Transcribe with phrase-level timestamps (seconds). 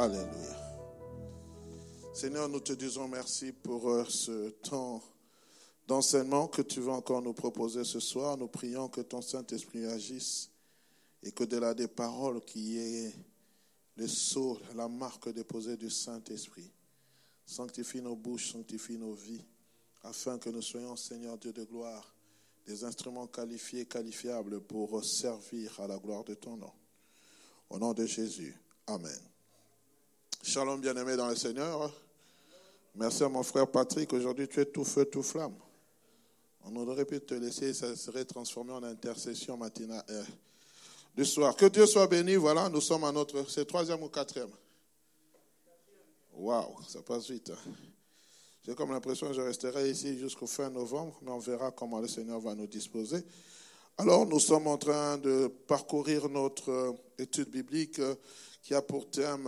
[0.00, 0.56] Alléluia.
[2.14, 5.02] Seigneur, nous te disons merci pour euh, ce temps
[5.86, 8.38] d'enseignement que tu vas encore nous proposer ce soir.
[8.38, 10.48] Nous prions que ton Saint-Esprit agisse
[11.22, 13.14] et que de là des paroles qui aient
[13.96, 16.72] le sceau, la marque déposée du Saint-Esprit.
[17.44, 19.44] Sanctifie nos bouches, sanctifie nos vies,
[20.02, 22.14] afin que nous soyons, Seigneur Dieu de gloire,
[22.64, 26.72] des instruments qualifiés, qualifiables pour servir à la gloire de ton nom.
[27.68, 28.56] Au nom de Jésus.
[28.86, 29.29] Amen.
[30.42, 31.92] Shalom bien-aimé dans le Seigneur.
[32.94, 34.10] Merci à mon frère Patrick.
[34.14, 35.54] Aujourd'hui, tu es tout feu, tout flamme.
[36.64, 40.24] On aurait pu te laisser, ça serait transformé en intercession matinale euh,
[41.14, 41.54] du soir.
[41.54, 42.36] Que Dieu soit béni.
[42.36, 43.48] Voilà, nous sommes à notre.
[43.50, 44.50] C'est troisième ou quatrième?
[46.32, 47.50] Waouh, ça passe vite.
[47.50, 47.72] Hein.
[48.64, 52.08] J'ai comme l'impression que je resterai ici jusqu'au fin novembre, mais on verra comment le
[52.08, 53.22] Seigneur va nous disposer.
[53.98, 58.14] Alors, nous sommes en train de parcourir notre euh, étude biblique euh,
[58.62, 59.46] qui a pour thème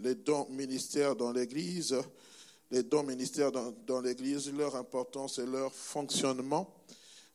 [0.00, 1.96] les dons ministères dans l'Église.
[2.70, 6.74] Les dons ministères dans, l'Église, leur importance et leur fonctionnement.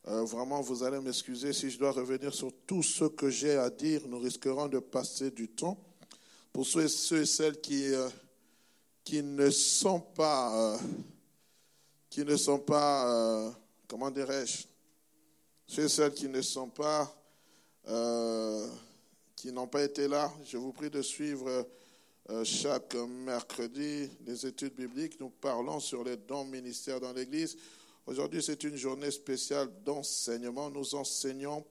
[0.06, 3.68] Euh, vraiment, vous allez m'excuser si je dois revenir sur tout ce que j'ai à
[3.68, 4.02] dire.
[4.06, 5.76] Nous risquerons de passer du temps.
[6.52, 8.08] Pour ceux, et celles qui, euh,
[9.02, 10.78] qui ne sont pas, euh,
[12.08, 13.52] qui ne sont pas,
[13.88, 14.62] comment dirais-je,
[15.66, 17.12] ceux et celles qui ne sont pas,
[19.34, 21.66] qui n'ont pas été là, je vous prie de suivre
[22.44, 25.20] chaque mercredi des études bibliques.
[25.20, 27.56] Nous parlons sur les dons ministères dans l'Église.
[28.06, 30.70] Aujourd'hui, c'est une journée spéciale d'enseignement.
[30.70, 31.64] Nous enseignons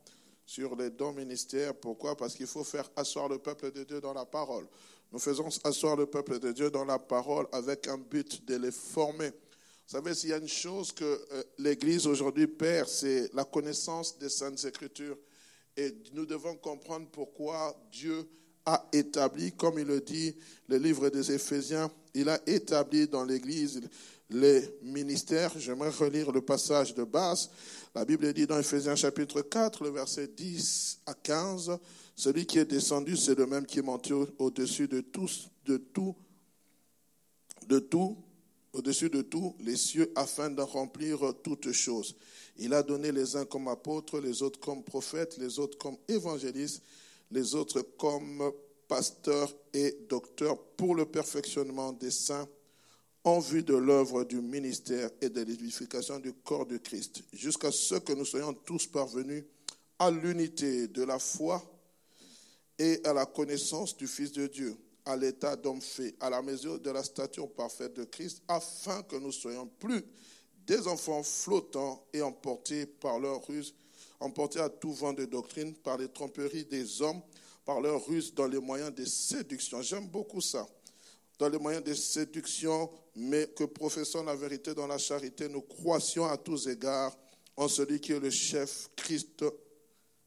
[0.46, 1.76] sur les dons ministères.
[1.76, 2.16] Pourquoi?
[2.16, 4.68] Parce qu'il faut faire asseoir le peuple de Dieu dans la parole.
[5.12, 8.72] Nous faisons asseoir le peuple de Dieu dans la parole avec un but de les
[8.72, 9.30] former.
[9.30, 14.18] Vous savez, s'il y a une chose que euh, l'Église aujourd'hui perd, c'est la connaissance
[14.18, 15.18] des Saintes Écritures.
[15.78, 18.28] Et nous devons comprendre pourquoi Dieu
[18.66, 20.36] a établi, comme il le dit,
[20.68, 23.82] le livre des Éphésiens, il a établi dans l'Église
[24.30, 25.52] les ministères.
[25.58, 27.50] J'aimerais relire le passage de base.
[27.96, 31.78] La Bible dit dans Éphésiens chapitre 4, le verset 10 à 15,
[32.16, 36.16] celui qui est descendu, c'est le même qui est monté au-dessus de tous, de tout,
[37.68, 38.18] de tout,
[38.74, 42.16] au-dessus de tout, les cieux, afin de remplir toutes choses.
[42.58, 46.82] Il a donné les uns comme apôtres, les autres comme prophètes, les autres comme évangélistes,
[47.34, 48.52] les autres comme
[48.88, 52.48] pasteurs et docteurs pour le perfectionnement des saints
[53.24, 57.96] en vue de l'œuvre du ministère et de l'édification du corps de Christ, jusqu'à ce
[57.96, 59.46] que nous soyons tous parvenus
[59.98, 61.64] à l'unité de la foi
[62.78, 66.80] et à la connaissance du Fils de Dieu, à l'état d'homme fait, à la mesure
[66.80, 70.04] de la stature parfaite de Christ, afin que nous soyons plus
[70.68, 73.74] des enfants flottants et emportés par leur ruse
[74.20, 77.22] emportés à tout vent de doctrine par les tromperies des hommes,
[77.66, 79.82] par leur ruse dans les moyens de séduction.
[79.82, 80.68] J'aime beaucoup ça.
[81.40, 86.26] Dans les moyens de séduction, mais que professant la vérité dans la charité, nous croissions
[86.26, 87.18] à tous égards
[87.56, 89.44] en celui qui est le chef Christ,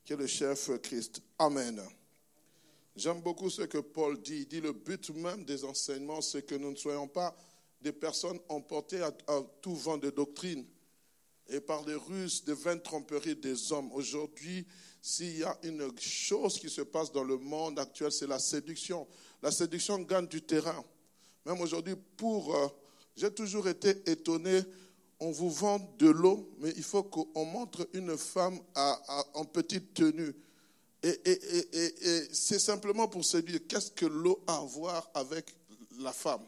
[0.04, 1.20] qui est le chef Christ.
[1.38, 1.80] Amen.
[2.94, 4.38] J'aime beaucoup ce que Paul dit.
[4.38, 7.36] Il dit le but même des enseignements, c'est que nous ne soyons pas
[7.80, 10.64] des personnes emportées à, à tout vent de doctrine,
[11.48, 13.92] et par les ruses de vaines tromperies des hommes.
[13.92, 14.66] Aujourd'hui,
[15.00, 19.06] s'il y a une chose qui se passe dans le monde actuel, c'est la séduction.
[19.42, 20.84] La séduction gagne du terrain.
[21.44, 22.54] Même aujourd'hui, pour...
[22.54, 22.66] Euh,
[23.14, 24.60] j'ai toujours été étonné,
[25.20, 28.58] on vous vend de l'eau, mais il faut qu'on montre une femme
[29.32, 30.34] en petite tenue.
[31.02, 33.60] Et, et c'est simplement pour séduire.
[33.66, 35.54] Qu'est-ce que l'eau a à voir avec
[35.98, 36.42] la femme?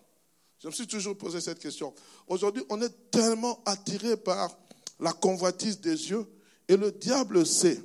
[0.59, 1.94] Je me suis toujours posé cette question.
[2.27, 4.59] Aujourd'hui, on est tellement attiré par
[5.00, 6.27] la convoitise des yeux.
[6.69, 7.81] Et le diable sait.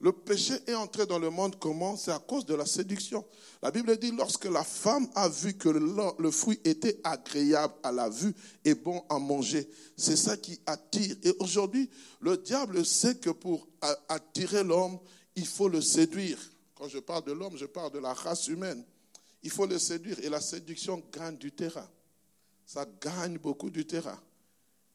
[0.00, 1.94] Le péché est entré dans le monde comment?
[1.96, 3.22] C'est à cause de la séduction.
[3.62, 8.08] La Bible dit lorsque la femme a vu que le, fruit était agréable à la
[8.08, 8.34] vue
[8.64, 9.68] et bon à manger,
[9.98, 11.16] c'est ça qui attire.
[11.22, 11.90] Et aujourd'hui,
[12.20, 13.68] le diable sait que pour
[14.08, 14.98] attirer l'homme,
[15.36, 16.38] il faut le séduire.
[16.74, 18.82] Quand je parle de l'homme, je parle de la race humaine.
[19.42, 21.88] Il faut le séduire et la séduction gagne du terrain.
[22.64, 24.18] Ça gagne beaucoup du terrain.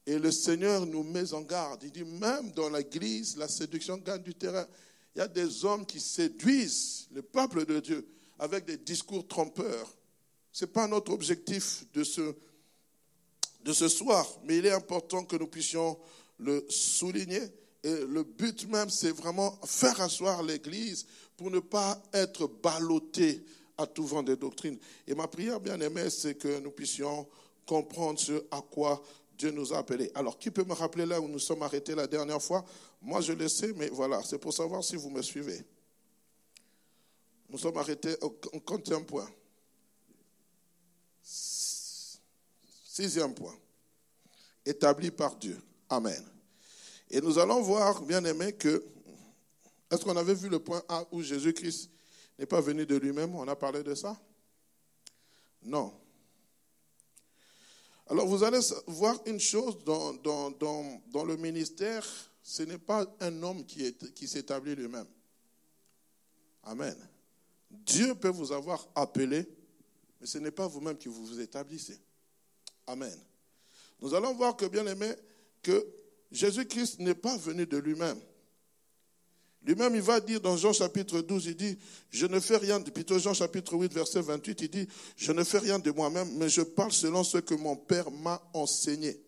[0.06, 1.82] Et le Seigneur nous met en garde.
[1.82, 4.66] Il dit, même dans l'église, la séduction gagne du terrain.
[5.14, 8.06] Il y a des hommes qui séduisent le peuple de Dieu
[8.38, 9.92] avec des discours trompeurs.
[10.52, 12.34] Ce n'est pas notre objectif de ce,
[13.64, 15.98] de ce soir, mais il est important que nous puissions
[16.38, 17.42] le souligner.
[17.82, 21.06] Et le but même, c'est vraiment faire asseoir l'Église
[21.36, 23.44] pour ne pas être ballotté
[23.76, 24.78] à tout vent de doctrine.
[25.06, 27.26] Et ma prière, bien aimée, c'est que nous puissions
[27.66, 29.02] comprendre ce à quoi
[29.36, 30.10] Dieu nous a appelés.
[30.14, 32.64] Alors, qui peut me rappeler là où nous sommes arrêtés la dernière fois?
[33.02, 35.62] Moi, je le sais, mais voilà, c'est pour savoir si vous me suivez.
[37.48, 39.28] Nous sommes arrêtés au 51 point.
[41.22, 43.54] Sixième point.
[44.64, 45.60] Établi par Dieu.
[45.88, 46.24] Amen.
[47.10, 48.84] Et nous allons voir, bien aimé, que.
[49.90, 51.90] Est-ce qu'on avait vu le point A où Jésus-Christ
[52.38, 53.34] n'est pas venu de lui-même?
[53.36, 54.18] On a parlé de ça?
[55.62, 55.92] Non.
[58.08, 62.06] Alors vous allez voir une chose dans, le ministère,
[62.42, 65.06] ce n'est pas un homme qui, qui s'établit lui-même.
[66.62, 66.96] Amen.
[67.70, 69.48] Dieu peut vous avoir appelé,
[70.20, 71.98] mais ce n'est pas vous-même qui vous, vous établissez.
[72.86, 73.16] Amen.
[74.00, 75.12] Nous allons voir que, bien aimé,
[75.62, 75.86] que
[76.30, 78.20] Jésus-Christ n'est pas venu de lui-même.
[79.62, 81.78] Lui-même, il va dire dans Jean chapitre 12, il dit,
[82.10, 85.58] je ne fais rien, plutôt Jean chapitre 8, verset 28, il dit, je ne fais
[85.58, 89.20] rien de moi-même, mais je parle selon ce que mon Père m'a enseigné.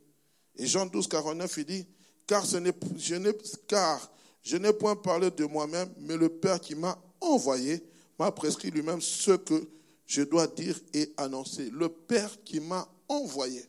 [0.56, 1.86] Et Jean 12, 49, il dit,
[2.26, 2.58] car, ce
[2.98, 3.32] je
[3.66, 7.82] car je n'ai point parlé de moi-même, mais le Père qui m'a envoyé
[8.18, 9.68] m'a prescrit lui-même ce que
[10.06, 11.70] je dois dire et annoncer.
[11.70, 13.64] Le Père qui m'a envoyé.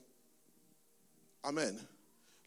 [1.43, 1.77] Amen.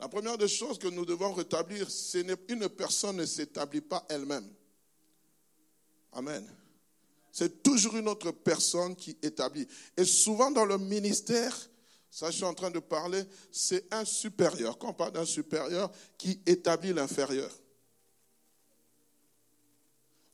[0.03, 4.53] La première des choses que nous devons rétablir, c'est qu'une personne ne s'établit pas elle-même.
[6.11, 6.45] Amen.
[7.31, 9.69] C'est toujours une autre personne qui établit.
[9.97, 11.57] Et souvent dans le ministère,
[12.11, 13.23] ça je suis en train de parler,
[13.53, 14.77] c'est un supérieur.
[14.77, 15.89] Quand on parle d'un supérieur
[16.19, 17.57] qui établit l'inférieur.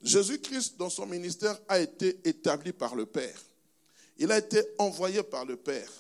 [0.01, 3.39] Jésus-Christ, dans son ministère, a été établi par le Père.
[4.17, 5.93] Il a été envoyé par le Père.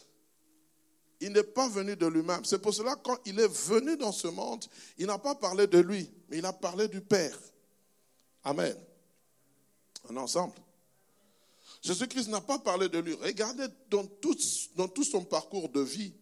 [1.20, 2.44] Il n'est pas venu de lui-même.
[2.44, 4.65] C'est pour cela, quand il est venu dans ce monde,
[4.99, 7.38] il n'a pas parlé de lui, mais il a parlé du Père.
[8.44, 8.76] Amen.
[10.09, 10.55] Est ensemble.
[11.82, 13.15] Jésus-Christ n'a pas parlé de lui.
[13.15, 14.37] Regardez dans tout,
[14.76, 16.12] dans tout son parcours de vie,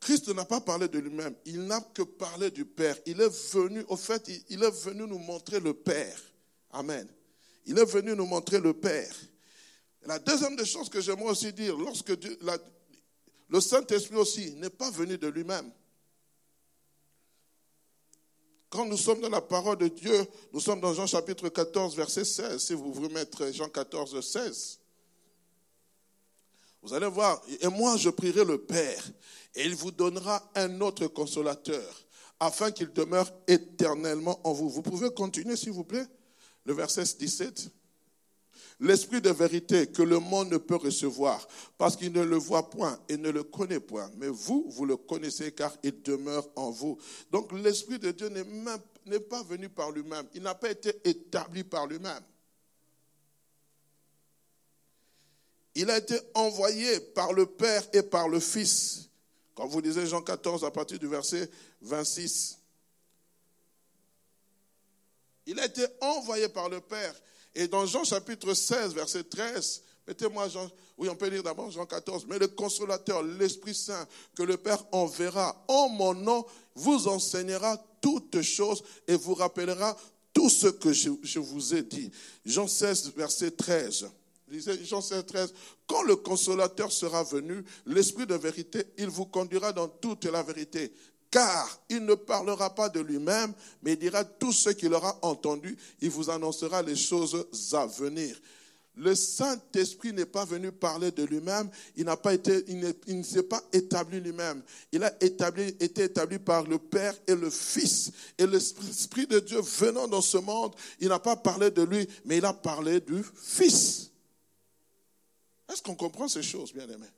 [0.00, 2.96] Christ n'a pas parlé de lui-même, il n'a que parlé du Père.
[3.06, 6.18] Il est venu, au fait, il est venu nous montrer le Père.
[6.70, 7.08] Amen.
[7.64, 9.14] Il est venu nous montrer le Père.
[10.04, 12.12] La deuxième des choses que j'aimerais aussi dire, lorsque
[13.48, 15.70] le Saint-Esprit aussi n'est pas venu de lui-même.
[18.68, 22.24] Quand nous sommes dans la parole de Dieu, nous sommes dans Jean chapitre 14, verset
[22.24, 22.58] 16.
[22.58, 24.80] Si vous voulez mettre Jean 14, 16.
[26.82, 29.04] Vous allez voir, et moi je prierai le Père,
[29.54, 32.04] et il vous donnera un autre consolateur,
[32.38, 34.68] afin qu'il demeure éternellement en vous.
[34.68, 36.06] Vous pouvez continuer, s'il vous plaît,
[36.64, 37.70] le verset 17.
[38.78, 42.98] L'esprit de vérité que le monde ne peut recevoir, parce qu'il ne le voit point
[43.08, 44.10] et ne le connaît point.
[44.18, 46.98] Mais vous, vous le connaissez car il demeure en vous.
[47.30, 50.26] Donc l'esprit de Dieu n'est pas venu par lui-même.
[50.34, 52.22] Il n'a pas été établi par lui-même.
[55.74, 59.08] Il a été envoyé par le Père et par le Fils.
[59.54, 62.58] Quand vous lisez Jean 14 à partir du verset 26.
[65.46, 67.14] Il a été envoyé par le Père.
[67.58, 71.86] Et dans Jean chapitre 16, verset 13, mettez-moi Jean, oui, on peut lire d'abord Jean
[71.86, 76.44] 14, mais le consolateur, l'Esprit Saint, que le Père enverra en mon nom,
[76.74, 79.96] vous enseignera toutes choses et vous rappellera
[80.34, 82.10] tout ce que je, vous ai dit.
[82.44, 84.10] Jean 16, verset 13.
[84.84, 85.54] Jean 16, 13,
[85.86, 90.92] quand le consolateur sera venu, l'esprit de vérité, il vous conduira dans toute la vérité.
[91.36, 93.52] Car il ne parlera pas de lui-même,
[93.82, 95.76] mais il dira tout ce qu'il aura entendu.
[96.00, 98.40] Il vous annoncera les choses à venir.
[98.94, 103.62] Le Saint-Esprit n'est pas venu parler de lui-même, il n'a pas été, ne, s'est pas
[103.70, 104.62] établi lui-même.
[104.90, 108.12] Il a été établi par le Père et le Fils.
[108.38, 112.38] Et l'Esprit de Dieu venant dans ce monde, il n'a pas parlé de lui, mais
[112.38, 114.10] il a parlé du Fils.
[115.70, 117.12] Est-ce qu'on comprend ces choses, bien aimés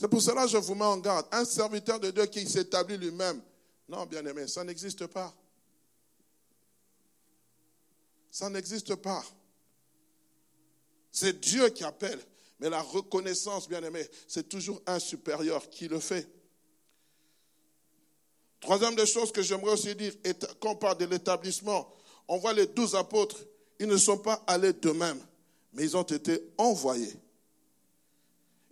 [0.00, 1.26] C'est pour cela que je vous mets en garde.
[1.30, 3.42] Un serviteur de Dieu qui s'établit lui-même.
[3.86, 5.34] Non, bien aimé, ça n'existe pas.
[8.30, 9.22] Ça n'existe pas.
[11.12, 12.18] C'est Dieu qui appelle.
[12.60, 16.26] Mais la reconnaissance, bien aimé, c'est toujours un supérieur qui le fait.
[18.60, 20.14] Troisième des choses que j'aimerais aussi dire,
[20.60, 21.94] quand on parle de l'établissement,
[22.26, 23.38] on voit les douze apôtres,
[23.78, 25.20] ils ne sont pas allés d'eux-mêmes
[25.72, 27.14] mais ils ont été envoyés.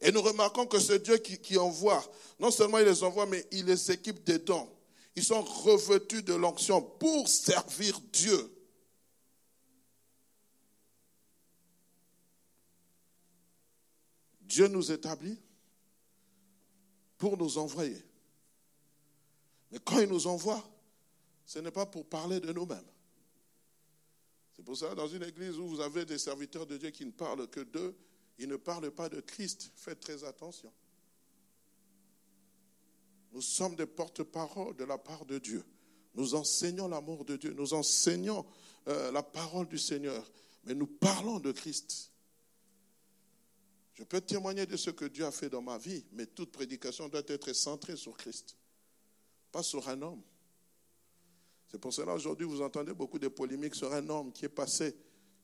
[0.01, 2.05] Et nous remarquons que ce Dieu qui, envoie,
[2.39, 4.69] non seulement il les envoie, mais il les équipe des dons.
[5.17, 8.55] Ils sont revêtus de l'onction pour servir Dieu.
[14.43, 15.39] Dieu nous établit
[17.19, 18.03] pour nous envoyer.
[19.71, 20.63] Mais quand il nous envoie,
[21.45, 22.87] ce n'est pas pour parler de nous-mêmes.
[24.55, 27.11] C'est pour ça, dans une église où vous avez des serviteurs de Dieu qui ne
[27.11, 27.97] parlent que d'eux,
[28.39, 29.73] ils ne parlent pas de Christ.
[29.75, 30.73] Faites très attention.
[33.33, 35.65] Nous sommes des porte-parole de la part de Dieu.
[36.15, 37.53] Nous enseignons l'amour de Dieu.
[37.53, 38.47] Nous enseignons
[38.89, 40.31] euh, la parole du Seigneur.
[40.65, 42.11] Mais nous parlons de Christ.
[43.95, 47.09] Je peux témoigner de ce que Dieu a fait dans ma vie, mais toute prédication
[47.09, 48.57] doit être centrée sur Christ,
[49.51, 50.23] pas sur un homme.
[51.67, 54.97] C'est pour cela aujourd'hui vous entendez beaucoup de polémiques sur un homme qui est passé,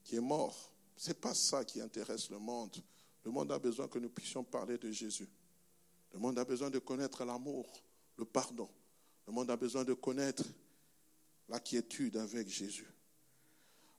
[0.04, 0.73] qui est mort.
[0.96, 2.76] Ce n'est pas ça qui intéresse le monde.
[3.24, 5.28] Le monde a besoin que nous puissions parler de Jésus.
[6.12, 7.66] Le monde a besoin de connaître l'amour,
[8.16, 8.68] le pardon.
[9.26, 10.44] Le monde a besoin de connaître
[11.48, 12.88] la quiétude avec Jésus.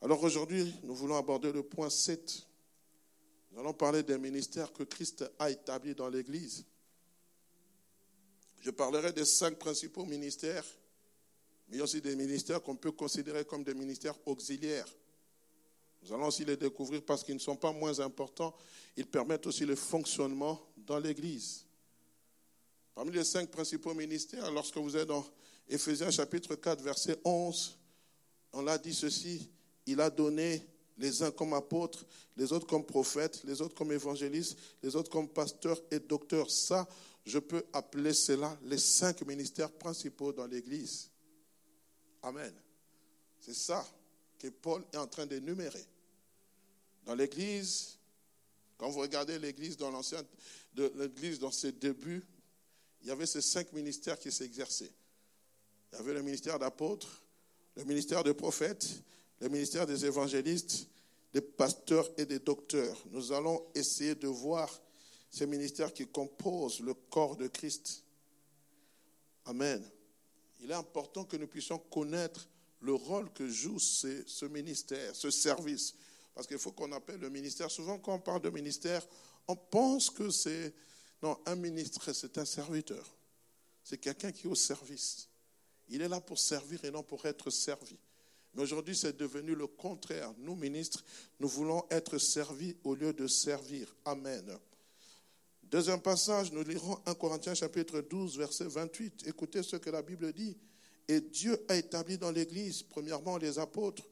[0.01, 2.47] Alors aujourd'hui, nous voulons aborder le point 7.
[3.51, 6.65] Nous allons parler des ministères que Christ a établis dans l'Église.
[8.59, 10.65] Je parlerai des cinq principaux ministères,
[11.67, 14.87] mais aussi des ministères qu'on peut considérer comme des ministères auxiliaires.
[16.05, 18.55] Nous allons aussi les découvrir parce qu'ils ne sont pas moins importants.
[18.95, 21.65] Ils permettent aussi le fonctionnement dans l'Église.
[22.93, 25.25] Parmi les cinq principaux ministères, lorsque vous êtes dans
[25.67, 27.77] Éphésiens chapitre 4, verset 11,
[28.53, 29.49] on l'a dit ceci,
[29.87, 30.63] il a donné
[30.97, 32.05] les uns comme apôtres,
[32.37, 36.51] les autres comme prophètes, les autres comme évangélistes, les autres comme pasteurs et docteurs.
[36.51, 36.87] Ça,
[37.25, 41.09] je peux appeler cela les cinq ministères principaux dans l'Église.
[42.21, 42.53] Amen.
[43.39, 43.85] C'est ça
[44.37, 45.85] que Paul est en train d'énumérer.
[47.05, 47.97] Dans l'Église,
[48.77, 50.23] quand vous regardez l'Église dans l'ancien,
[50.75, 52.25] l'Église dans ses débuts,
[53.01, 54.91] il y avait ces cinq ministères qui s'exerçaient.
[55.91, 57.23] Il y avait le ministère d'apôtre,
[57.75, 58.87] le ministère de prophète,
[59.39, 60.87] le ministère des évangélistes,
[61.33, 62.97] des pasteurs et des docteurs.
[63.11, 64.81] Nous allons essayer de voir
[65.29, 68.03] ces ministères qui composent le corps de Christ.
[69.45, 69.83] Amen.
[70.61, 72.47] Il est important que nous puissions connaître
[72.79, 75.93] le rôle que joue ce, ministère, ce service.
[76.35, 77.71] Parce qu'il faut qu'on appelle le ministère.
[77.71, 79.01] Souvent, quand on parle de ministère,
[79.47, 80.73] on pense que c'est
[81.23, 83.15] non, un ministre, c'est un serviteur.
[83.83, 85.29] C'est quelqu'un qui est au service.
[85.87, 87.97] Il est là pour servir et non pour être servi.
[88.53, 90.33] Mais aujourd'hui, c'est devenu le contraire.
[90.37, 91.03] Nous, ministres,
[91.39, 93.95] nous voulons être servis au lieu de servir.
[94.05, 94.57] Amen.
[95.63, 99.27] Deuxième passage, nous lirons 1 Corinthiens chapitre 12, verset 28.
[99.27, 100.57] Écoutez ce que la Bible dit.
[101.07, 104.03] Et Dieu a établi dans l'Église, premièrement, les apôtres,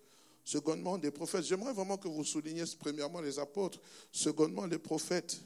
[0.44, 1.46] secondement, les prophètes.
[1.46, 3.80] J'aimerais vraiment que vous souligniez premièrement les apôtres,
[4.12, 5.40] secondement, les prophètes.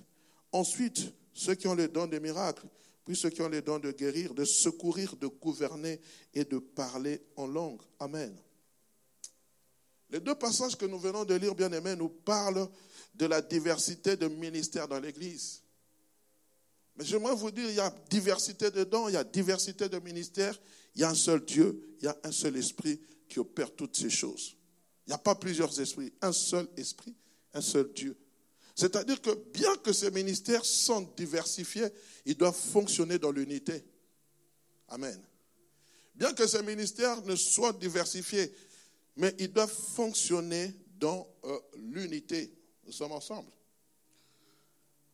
[0.52, 2.68] Ensuite, ceux qui ont le don des miracles,
[3.06, 6.02] puis ceux qui ont le don de guérir, de secourir, de gouverner
[6.34, 7.82] et de parler en langue.
[8.00, 8.36] Amen.
[10.10, 12.68] Les deux passages que nous venons de lire, bien aimés, nous parlent
[13.16, 15.62] de la diversité de ministères dans l'Église.
[16.96, 20.00] Mais j'aimerais vous dire, il y a diversité de dons, il y a diversité de
[20.00, 20.60] ministères,
[20.96, 23.00] il y a un seul Dieu, il y a un seul esprit
[23.30, 24.56] qui opère toutes ces choses.
[25.08, 27.16] Il n'y a pas plusieurs esprits, un seul esprit,
[27.54, 28.18] un seul Dieu.
[28.76, 31.88] C'est-à-dire que bien que ces ministères sont diversifiés,
[32.26, 33.84] ils doivent fonctionner dans l'unité.
[34.90, 35.20] Amen.
[36.14, 38.54] Bien que ces ministères ne soient diversifiés,
[39.16, 42.54] mais ils doivent fonctionner dans euh, l'unité.
[42.86, 43.50] Nous sommes ensemble.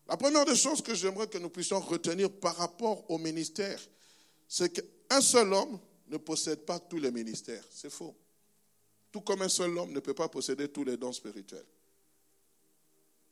[0.08, 3.80] La première des choses que j'aimerais que nous puissions retenir par rapport au ministère,
[4.48, 7.64] c'est qu'un seul homme ne possède pas tous les ministères.
[7.70, 8.16] C'est faux.
[9.14, 11.68] Tout comme un seul homme ne peut pas posséder tous les dons spirituels.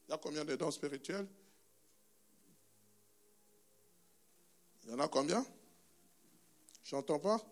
[0.07, 1.27] Il y a combien de dons spirituels?
[4.83, 5.43] Il y en a combien?
[6.83, 7.43] Je n'entends pas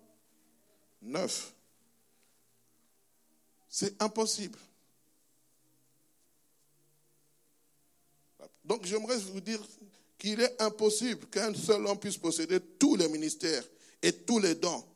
[1.01, 1.55] Neuf.
[3.67, 4.59] C'est impossible.
[8.63, 9.59] Donc j'aimerais vous dire
[10.19, 13.63] qu'il est impossible qu'un seul homme puisse posséder tous les ministères
[14.03, 14.88] et tous les dons.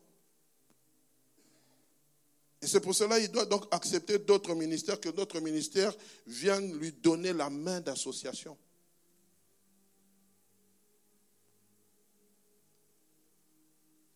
[2.64, 5.94] Et c'est pour cela qu'il doit donc accepter d'autres ministères, que d'autres ministères
[6.26, 8.56] viennent lui donner la main d'association.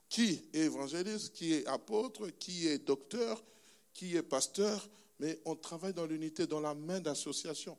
[0.09, 3.45] Qui est évangéliste, qui est apôtre, qui est docteur,
[3.93, 4.89] qui est pasteur,
[5.19, 7.77] mais on travaille dans l'unité, dans la main d'association.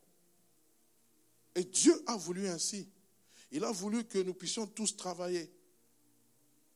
[1.56, 2.88] Et Dieu a voulu ainsi.
[3.50, 5.52] Il a voulu que nous puissions tous travailler,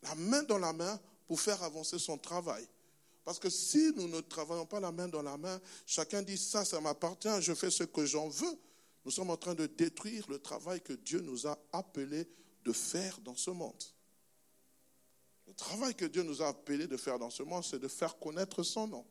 [0.03, 2.67] la main dans la main, pour faire avancer son travail.
[3.25, 6.65] Parce que si nous ne travaillons pas la main dans la main, chacun dit ça,
[6.65, 8.59] ça m'appartient, je fais ce que j'en veux.
[9.05, 12.29] Nous sommes en train de détruire le travail que Dieu nous a appelé
[12.65, 13.83] de faire dans ce monde.
[15.47, 18.19] Le travail que Dieu nous a appelé de faire dans ce monde, c'est de faire
[18.19, 19.07] connaître son nom.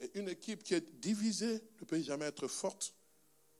[0.00, 2.94] Et une équipe qui est divisée ne peut jamais être forte.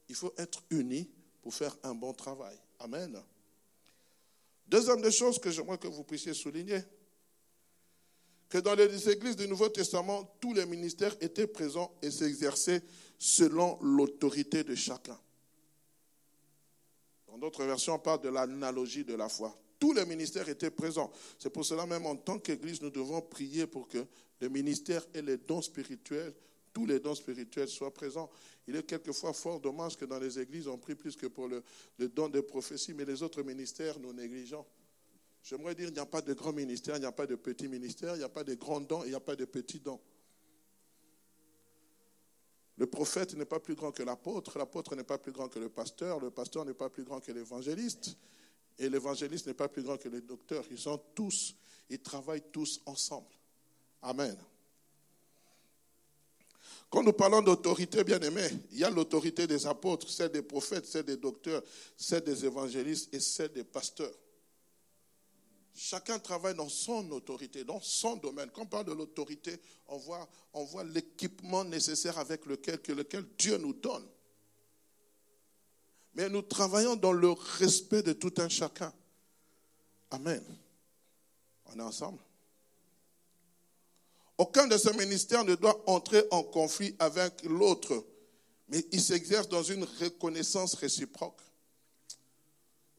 [0.09, 1.09] Il faut être unis
[1.41, 2.57] pour faire un bon travail.
[2.79, 3.21] Amen.
[4.67, 6.81] Deuxième des choses que j'aimerais que vous puissiez souligner,
[8.49, 12.81] que dans les églises du Nouveau Testament, tous les ministères étaient présents et s'exerçaient
[13.17, 15.17] selon l'autorité de chacun.
[17.27, 19.57] Dans d'autres versions, on parle de l'analogie de la foi.
[19.79, 21.11] Tous les ministères étaient présents.
[21.37, 24.05] C'est pour cela même en tant qu'Église, nous devons prier pour que
[24.41, 26.33] les ministères et les dons spirituels
[26.77, 28.29] tous les dons spirituels soient présents.
[28.67, 31.63] Il est quelquefois fort dommage que dans les églises, on prie plus que pour le,
[31.97, 34.63] don de prophétie, mais les autres ministères, nous négligeons.
[35.49, 37.69] J'aimerais dire, il n'y a pas de grands ministères, il n'y a pas de petits
[37.69, 40.01] ministères, il n'y a pas de grands dons, il n'y a pas de petits dons.
[42.75, 45.69] Le prophète n'est pas plus grand que l'apôtre, l'apôtre n'est pas plus grand que le
[45.69, 48.17] pasteur, le pasteur n'est pas plus grand que l'évangéliste,
[48.77, 50.65] et l'évangéliste n'est pas plus grand que le docteur.
[50.69, 51.55] Ils sont tous,
[51.89, 53.33] ils travaillent tous ensemble.
[54.01, 54.37] Amen.
[56.89, 60.85] Quand nous parlons d'autorité, bien aimé, il y a l'autorité des apôtres, celle des prophètes,
[60.85, 61.63] celle des docteurs,
[61.95, 64.13] celle des évangélistes et celle des pasteurs.
[65.79, 68.49] Chacun travaille dans son autorité, dans son domaine.
[68.49, 70.27] Quand on parle de l'autorité, on voit,
[70.85, 72.79] l'équipement nécessaire avec lequel
[73.37, 74.07] Dieu nous donne.
[76.15, 78.91] Mais nous travaillons dans le respect de tout un chacun.
[80.09, 80.43] Amen.
[81.67, 82.23] On est ensemble.
[84.39, 88.03] Aucun de ces ministères ne doit entrer en conflit avec l'autre,
[88.67, 91.39] mais il s'exerce dans une reconnaissance réciproque.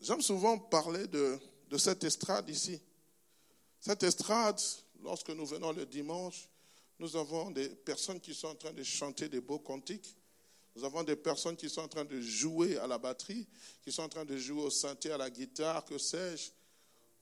[0.00, 2.80] J'aime souvent parler de, de cette estrade ici.
[3.80, 4.60] Cette estrade,
[5.02, 6.48] lorsque nous venons le dimanche,
[6.98, 10.16] nous avons des personnes qui sont en train de chanter des beaux cantiques.
[10.74, 13.46] Nous avons des personnes qui sont en train de jouer à la batterie,
[13.82, 16.50] qui sont en train de jouer au synthé, à la guitare, que sais-je,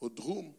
[0.01, 0.53] au drum.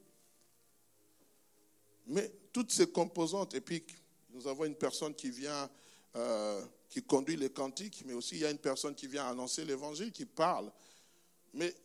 [2.07, 3.83] Mais toutes ces composantes, et puis
[4.29, 5.69] nous avons une personne qui vient,
[6.15, 9.65] euh, qui conduit les cantiques, mais aussi il y a une personne qui vient annoncer
[9.65, 10.71] l'évangile, qui parle.
[11.53, 11.75] Mais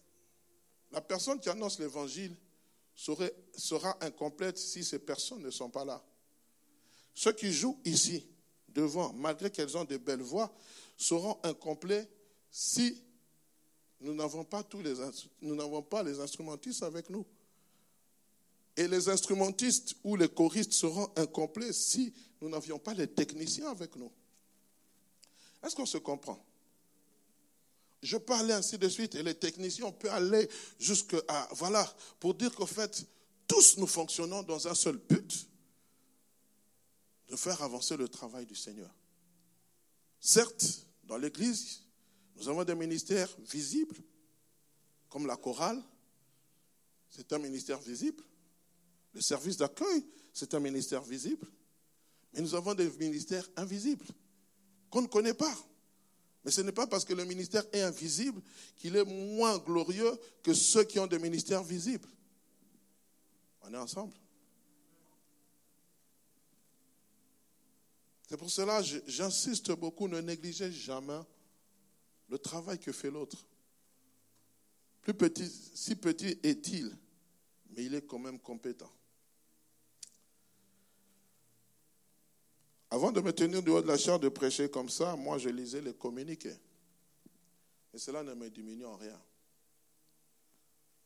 [0.92, 2.37] la personne qui annonce l'évangile
[2.94, 6.05] sera incomplète si ces personnes ne sont pas là.
[7.14, 8.26] Ceux qui jouent ici,
[8.68, 10.55] devant, malgré qu'elles ont de belles voix,
[10.96, 12.09] seront incomplets
[12.50, 13.02] si
[14.00, 14.94] nous n'avons pas tous les
[15.40, 17.24] nous n'avons pas les instrumentistes avec nous.
[18.76, 23.96] Et les instrumentistes ou les choristes seront incomplets si nous n'avions pas les techniciens avec
[23.96, 24.11] nous.
[25.62, 26.44] Est-ce qu'on se comprend?
[28.03, 31.88] Je parlais ainsi de suite et les techniciens, peut aller jusqu'à, voilà,
[32.19, 33.07] pour dire qu'en fait,
[33.47, 35.49] tous nous fonctionnons dans un seul but,
[37.29, 38.91] de faire avancer le travail du Seigneur.
[40.21, 41.83] Certes, dans l'Église,
[42.37, 43.97] nous avons des ministères visibles,
[45.09, 45.83] comme la chorale,
[47.09, 48.23] c'est un ministère visible.
[49.12, 51.47] Le service d'accueil, c'est un ministère visible.
[52.33, 54.07] Mais nous avons des ministères invisibles
[54.91, 55.55] qu'on ne connaît pas.
[56.44, 58.42] Mais ce n'est pas parce que le ministère est invisible
[58.76, 62.09] qu'il est moins glorieux que ceux qui ont des ministères visibles.
[63.62, 64.14] On est ensemble.
[68.28, 71.20] C'est pour cela que j'insiste beaucoup, ne négligez jamais
[72.28, 73.46] le travail que fait l'autre.
[75.02, 76.96] Plus petit, si petit est-il,
[77.70, 78.90] mais il est quand même compétent.
[82.92, 85.81] Avant de me tenir haut de la chair de prêcher comme ça, moi je lisais
[85.81, 86.55] les communiqués.
[87.94, 89.18] Et cela ne me diminue en rien.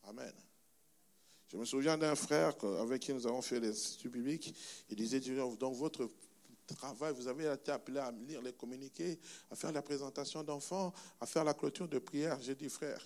[0.02, 0.32] Amen.
[1.46, 4.52] Je me souviens d'un frère avec qui nous avons fait l'Institut biblique.
[4.90, 6.10] Il disait Dans votre
[6.66, 9.20] travail, vous avez été appelé à lire les communiqués,
[9.52, 12.36] à faire la présentation d'enfants, à faire la clôture de prière.
[12.40, 13.00] J'ai dit Frère,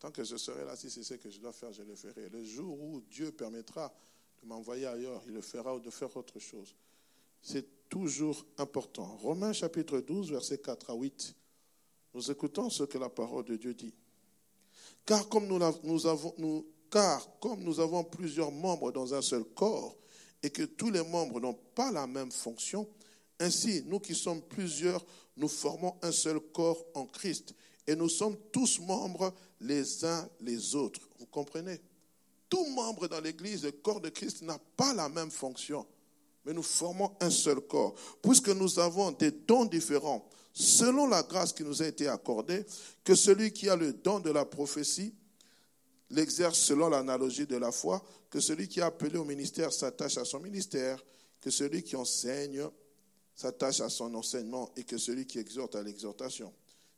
[0.00, 2.28] tant que je serai là, si c'est ce que je dois faire, je le ferai.
[2.30, 3.94] Le jour où Dieu permettra
[4.42, 6.74] de m'envoyer ailleurs, il le fera ou de faire autre chose.
[7.42, 9.16] C'est toujours important.
[9.16, 11.34] Romains chapitre 12, versets 4 à 8.
[12.14, 13.92] Nous écoutons ce que la parole de Dieu dit.
[15.04, 19.44] Car comme nous, nous avons, nous, car comme nous avons plusieurs membres dans un seul
[19.44, 19.96] corps
[20.42, 22.88] et que tous les membres n'ont pas la même fonction,
[23.40, 25.04] ainsi nous qui sommes plusieurs,
[25.36, 27.54] nous formons un seul corps en Christ
[27.86, 31.00] et nous sommes tous membres les uns les autres.
[31.18, 31.80] Vous comprenez?
[32.48, 35.84] Tout membre dans l'Église, le corps de Christ, n'a pas la même fonction
[36.44, 37.94] mais nous formons un seul corps.
[38.22, 42.64] Puisque nous avons des dons différents, selon la grâce qui nous a été accordée,
[43.04, 45.14] que celui qui a le don de la prophétie
[46.12, 50.24] l'exerce selon l'analogie de la foi, que celui qui est appelé au ministère s'attache à
[50.24, 51.02] son ministère,
[51.40, 52.68] que celui qui enseigne
[53.34, 56.52] s'attache à son enseignement et que celui qui exhorte à l'exhortation,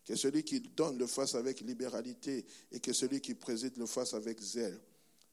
[0.04, 4.14] que celui qui donne le fasse avec libéralité et que celui qui préside le fasse
[4.14, 4.78] avec zèle,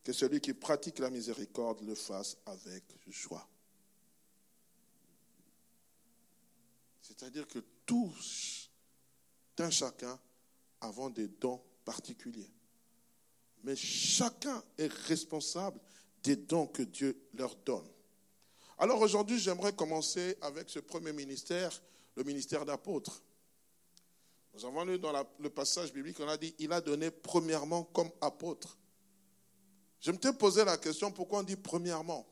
[0.03, 3.47] que celui qui pratique la miséricorde le fasse avec joie.
[7.11, 8.69] C'est-à-dire que tous,
[9.59, 10.17] un chacun,
[10.79, 12.49] avons des dons particuliers.
[13.63, 15.79] Mais chacun est responsable
[16.23, 17.87] des dons que Dieu leur donne.
[18.79, 21.81] Alors aujourd'hui, j'aimerais commencer avec ce premier ministère,
[22.15, 23.21] le ministère d'apôtre.
[24.53, 28.09] Nous avons lu dans le passage biblique, on a dit, il a donné premièrement comme
[28.21, 28.77] apôtre.
[29.99, 32.25] Je me suis posé la question, pourquoi on dit premièrement?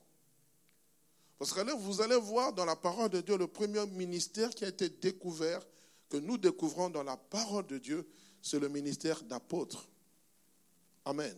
[1.40, 4.68] Parce que vous allez voir dans la parole de Dieu le premier ministère qui a
[4.68, 5.66] été découvert,
[6.10, 8.06] que nous découvrons dans la parole de Dieu,
[8.42, 9.88] c'est le ministère d'apôtre.
[11.06, 11.36] Amen.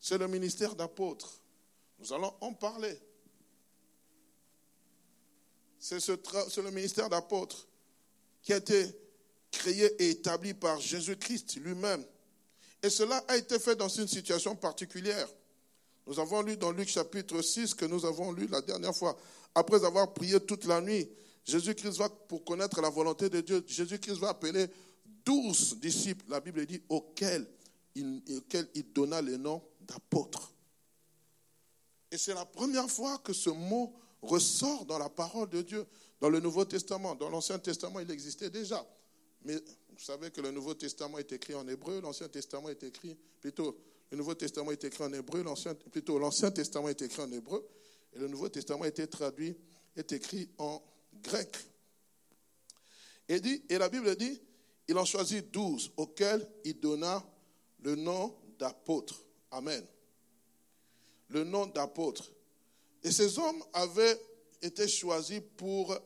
[0.00, 1.38] C'est le ministère d'apôtre.
[1.98, 2.98] Nous allons en parler.
[5.78, 7.68] C'est le ministère d'apôtre
[8.42, 8.86] qui a été
[9.50, 12.04] créé et établi par Jésus-Christ lui-même.
[12.82, 15.28] Et cela a été fait dans une situation particulière.
[16.10, 19.16] Nous avons lu dans Luc chapitre 6 que nous avons lu la dernière fois.
[19.54, 21.08] Après avoir prié toute la nuit,
[21.44, 24.66] Jésus-Christ va, pour connaître la volonté de Dieu, Jésus-Christ va appeler
[25.24, 27.46] douze disciples, la Bible dit, auxquels
[27.94, 30.52] il, auxquels il donna le nom d'apôtres.
[32.10, 35.86] Et c'est la première fois que ce mot ressort dans la parole de Dieu,
[36.20, 37.14] dans le Nouveau Testament.
[37.14, 38.84] Dans l'Ancien Testament, il existait déjà.
[39.44, 43.16] Mais vous savez que le Nouveau Testament est écrit en hébreu, l'Ancien Testament est écrit,
[43.40, 43.78] plutôt,
[44.10, 45.44] le Nouveau Testament est écrit en hébreu,
[45.90, 47.66] plutôt, l'Ancien Testament est écrit en hébreu,
[48.12, 49.56] et le Nouveau Testament été traduit,
[49.96, 50.82] est écrit en
[51.22, 51.56] grec.
[53.28, 54.40] Et, dit, et la Bible dit,
[54.88, 57.24] il en choisit douze, auxquels il donna
[57.82, 59.24] le nom d'apôtre.
[59.52, 59.84] Amen.
[61.28, 62.32] Le nom d'apôtre.
[63.04, 64.20] Et ces hommes avaient
[64.60, 65.96] été choisis pour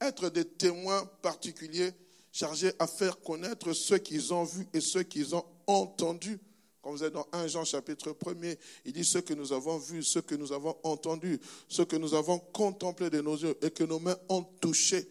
[0.00, 1.92] être des témoins particuliers
[2.30, 6.38] chargés à faire connaître ce qu'ils ont vu et ce qu'ils ont entendu.
[6.86, 10.04] Quand vous êtes dans 1 Jean chapitre 1 il dit ce que nous avons vu,
[10.04, 13.82] ce que nous avons entendu, ce que nous avons contemplé de nos yeux et que
[13.82, 15.10] nos mains ont touché.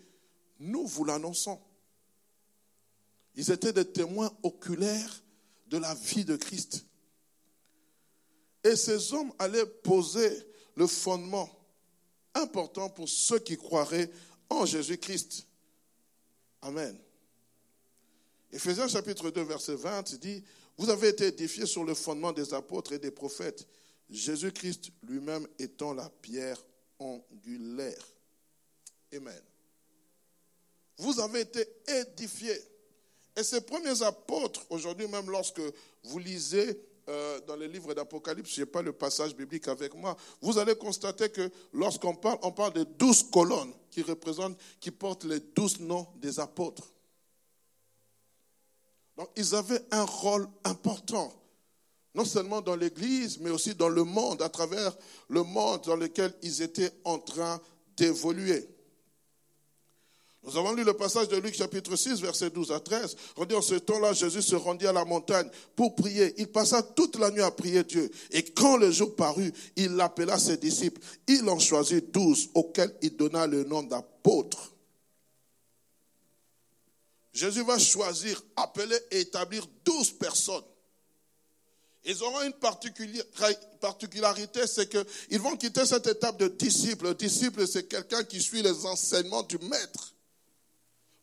[0.58, 1.60] Nous vous l'annonçons.
[3.36, 5.22] Ils étaient des témoins oculaires
[5.68, 6.86] de la vie de Christ.
[8.64, 10.32] Et ces hommes allaient poser
[10.76, 11.50] le fondement
[12.36, 14.10] important pour ceux qui croiraient
[14.50, 15.46] en Jésus-Christ.
[16.62, 16.98] Amen.
[18.54, 20.42] Éphésiens chapitre 2, verset 20 dit,
[20.78, 23.66] Vous avez été édifiés sur le fondement des apôtres et des prophètes,
[24.10, 26.64] Jésus-Christ lui-même étant la pierre
[27.00, 28.06] angulaire.
[29.14, 29.42] Amen.
[30.98, 32.60] Vous avez été édifiés.
[33.36, 35.62] Et ces premiers apôtres, aujourd'hui même lorsque
[36.04, 40.16] vous lisez euh, dans les livres d'Apocalypse, je n'ai pas le passage biblique avec moi,
[40.42, 45.26] vous allez constater que lorsqu'on parle, on parle de douze colonnes qui représentent, qui portent
[45.26, 46.95] les douze noms des apôtres.
[49.18, 51.34] Donc ils avaient un rôle important,
[52.14, 54.96] non seulement dans l'Église, mais aussi dans le monde, à travers
[55.30, 57.62] le monde dans lequel ils étaient en train
[57.96, 58.68] d'évoluer.
[60.46, 63.16] Nous avons lu le passage de Luc chapitre 6, verset 12 à 13.
[63.38, 66.36] On dit en ce temps-là, Jésus se rendit à la montagne pour prier.
[66.38, 68.12] Il passa toute la nuit à prier Dieu.
[68.30, 71.02] Et quand le jour parut, il appela ses disciples.
[71.28, 74.75] Il en choisit douze, auxquels il donna le nom d'apôtres.
[77.36, 80.64] Jésus va choisir, appeler et établir douze personnes.
[82.06, 87.08] Ils auront une particularité, c'est qu'ils vont quitter cette étape de disciple.
[87.08, 90.14] Le disciple, c'est quelqu'un qui suit les enseignements du maître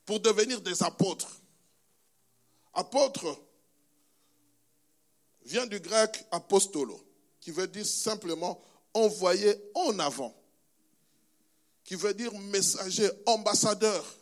[0.04, 1.40] pour devenir des apôtres.
[2.74, 3.40] Apôtre
[5.46, 7.02] vient du grec apostolo,
[7.40, 10.36] qui veut dire simplement envoyé en avant,
[11.84, 14.18] qui veut dire messager, ambassadeur.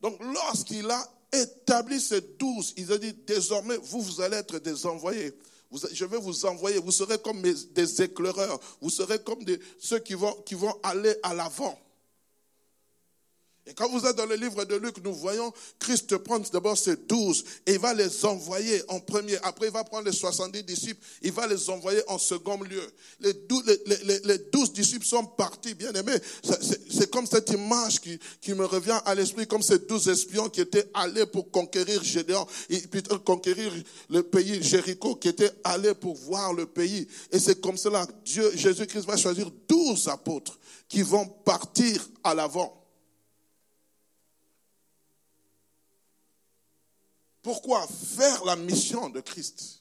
[0.00, 4.86] Donc lorsqu'il a établi ces douze, il a dit désormais vous, vous allez être des
[4.86, 5.32] envoyés.
[5.92, 9.44] Je vais vous envoyer, vous serez comme des éclaireurs, vous serez comme
[9.78, 11.78] ceux qui vont, qui vont aller à l'avant.
[13.68, 16.94] Et quand vous êtes dans le livre de Luc, nous voyons Christ prendre d'abord ses
[16.96, 19.36] douze et il va les envoyer en premier.
[19.42, 22.86] Après, il va prendre les 70 disciples, il va les envoyer en second lieu.
[23.18, 26.18] Les douze, disciples sont partis, bien aimés.
[26.90, 30.60] C'est comme cette image qui, qui me revient à l'esprit, comme ces douze espions qui
[30.60, 33.72] étaient allés pour conquérir Gédéon, et puis conquérir
[34.10, 37.08] le pays Jéricho, qui étaient allés pour voir le pays.
[37.32, 40.56] Et c'est comme cela, Dieu, Jésus-Christ va choisir douze apôtres
[40.88, 42.85] qui vont partir à l'avant.
[47.46, 49.80] Pourquoi faire la mission de Christ?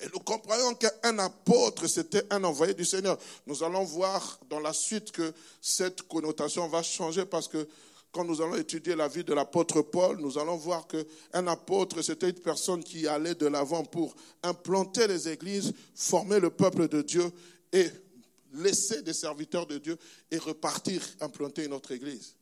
[0.00, 3.18] Et nous comprenons qu'un apôtre, c'était un envoyé du Seigneur.
[3.46, 7.68] Nous allons voir dans la suite que cette connotation va changer parce que
[8.10, 12.30] quand nous allons étudier la vie de l'apôtre Paul, nous allons voir qu'un apôtre, c'était
[12.30, 17.30] une personne qui allait de l'avant pour implanter les églises, former le peuple de Dieu
[17.70, 17.90] et
[18.54, 19.98] laisser des serviteurs de Dieu
[20.30, 22.34] et repartir implanter une autre église.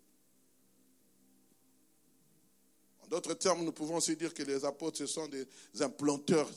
[3.11, 5.47] d'autres termes, nous pouvons aussi dire que les apôtres, ce sont des
[5.81, 6.49] implanteurs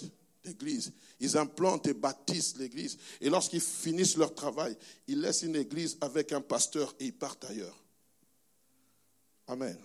[0.43, 0.93] d'église.
[1.19, 2.97] Ils implantent et bâtissent l'église.
[3.19, 7.43] Et lorsqu'ils finissent leur travail, ils laissent une église avec un pasteur et ils partent
[7.45, 7.83] ailleurs.
[9.47, 9.77] Amen.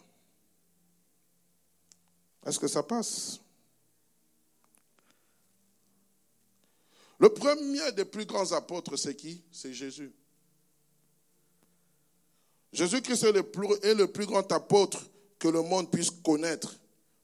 [2.44, 3.40] Est-ce que ça passe?
[7.18, 9.42] Le premier des plus grands apôtres, c'est qui?
[9.50, 10.12] C'est Jésus.
[12.72, 15.02] Jésus-Christ est, est le plus grand apôtre
[15.38, 16.78] que le monde puisse connaître.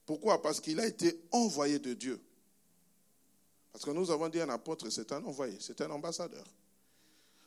[0.07, 0.41] Pourquoi?
[0.41, 2.21] Parce qu'il a été envoyé de Dieu.
[3.73, 6.45] Parce que nous avons dit un apôtre, c'est un envoyé, c'est un ambassadeur.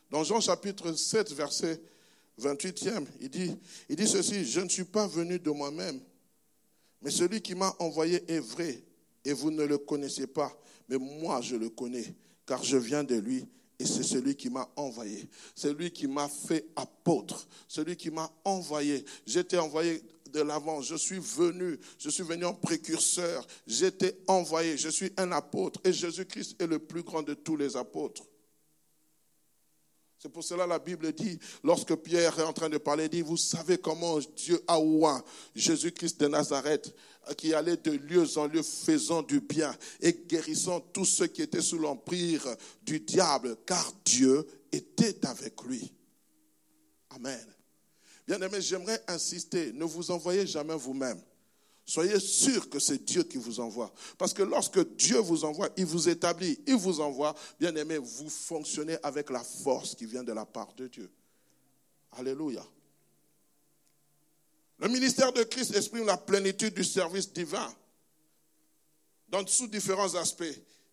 [0.09, 1.81] Dans Jean chapitre 7, verset
[2.41, 3.55] 28e, il dit,
[3.89, 5.99] il dit ceci, je ne suis pas venu de moi-même,
[7.01, 8.83] mais celui qui m'a envoyé est vrai,
[9.23, 10.55] et vous ne le connaissez pas,
[10.89, 13.47] mais moi je le connais, car je viens de lui,
[13.79, 19.05] et c'est celui qui m'a envoyé, celui qui m'a fait apôtre, celui qui m'a envoyé.
[19.25, 20.81] J'étais envoyé de l'avant.
[20.81, 23.45] Je suis venu, je suis venu en précurseur.
[23.65, 25.79] J'étais envoyé, je suis un apôtre.
[25.83, 28.23] Et Jésus-Christ est le plus grand de tous les apôtres.
[30.19, 33.21] C'est pour cela la Bible dit, lorsque Pierre est en train de parler, il dit,
[33.21, 35.23] vous savez comment Dieu a oint
[35.55, 36.95] Jésus-Christ de Nazareth,
[37.37, 41.61] qui allait de lieu en lieu faisant du bien et guérissant tous ceux qui étaient
[41.61, 42.43] sous l'empire
[42.81, 45.93] du diable, car Dieu était avec lui.
[47.11, 47.56] Amen.
[48.27, 51.21] Bien aimé, j'aimerais insister, ne vous envoyez jamais vous-même.
[51.85, 53.93] Soyez sûr que c'est Dieu qui vous envoie.
[54.17, 58.29] Parce que lorsque Dieu vous envoie, il vous établit, il vous envoie, bien aimé, vous
[58.29, 61.09] fonctionnez avec la force qui vient de la part de Dieu.
[62.11, 62.65] Alléluia.
[64.79, 67.73] Le ministère de Christ exprime la plénitude du service divin
[69.29, 70.43] dans sous différents aspects.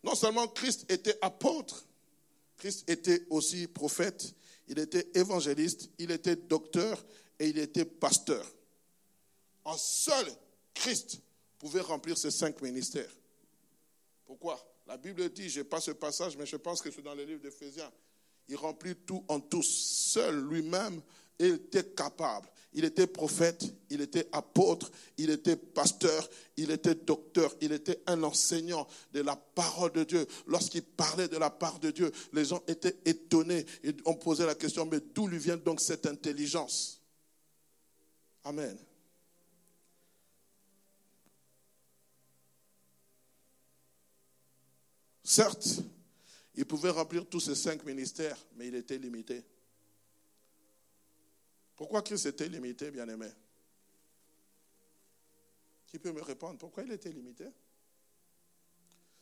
[0.04, 1.84] Non seulement Christ était apôtre,
[2.56, 4.32] Christ était aussi prophète,
[4.68, 7.04] il était évangéliste, il était docteur
[7.38, 8.44] et il était pasteur.
[9.64, 10.26] En seul
[10.74, 11.20] Christ
[11.58, 13.10] pouvait remplir ces cinq ministères.
[14.26, 14.62] Pourquoi?
[14.86, 17.24] La Bible dit, je n'ai pas ce passage, mais je pense que c'est dans le
[17.24, 17.90] livre d'Éphésiens.
[18.48, 19.62] Il remplit tout en tous.
[19.62, 21.00] Seul lui-même,
[21.38, 22.48] il était capable.
[22.76, 28.24] Il était prophète, il était apôtre, il était pasteur, il était docteur, il était un
[28.24, 30.26] enseignant de la parole de Dieu.
[30.48, 34.56] Lorsqu'il parlait de la part de Dieu, les gens étaient étonnés et on posait la
[34.56, 37.00] question, mais d'où lui vient donc cette intelligence?
[38.44, 38.78] Amen.
[45.22, 45.80] Certes,
[46.54, 49.42] il pouvait remplir tous ces cinq ministères, mais il était limité.
[51.74, 53.30] Pourquoi Christ était limité, bien-aimé?
[55.86, 56.58] Qui peut me répondre?
[56.58, 57.46] Pourquoi il était limité?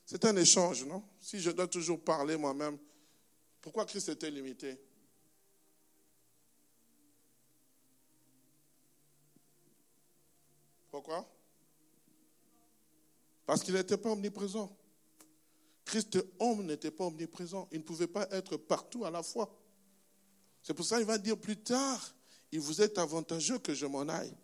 [0.04, 1.02] C'est un échange, non?
[1.20, 2.76] Si je dois toujours parler moi-même,
[3.60, 4.78] pourquoi Christ était limité?
[10.92, 11.26] Pourquoi?
[13.46, 14.76] Parce qu'il n'était pas omniprésent.
[15.86, 17.66] Christ homme n'était pas omniprésent.
[17.72, 19.58] Il ne pouvait pas être partout à la fois.
[20.62, 22.14] C'est pour ça qu'il va dire plus tard,
[22.52, 24.36] il vous est avantageux que je m'en aille.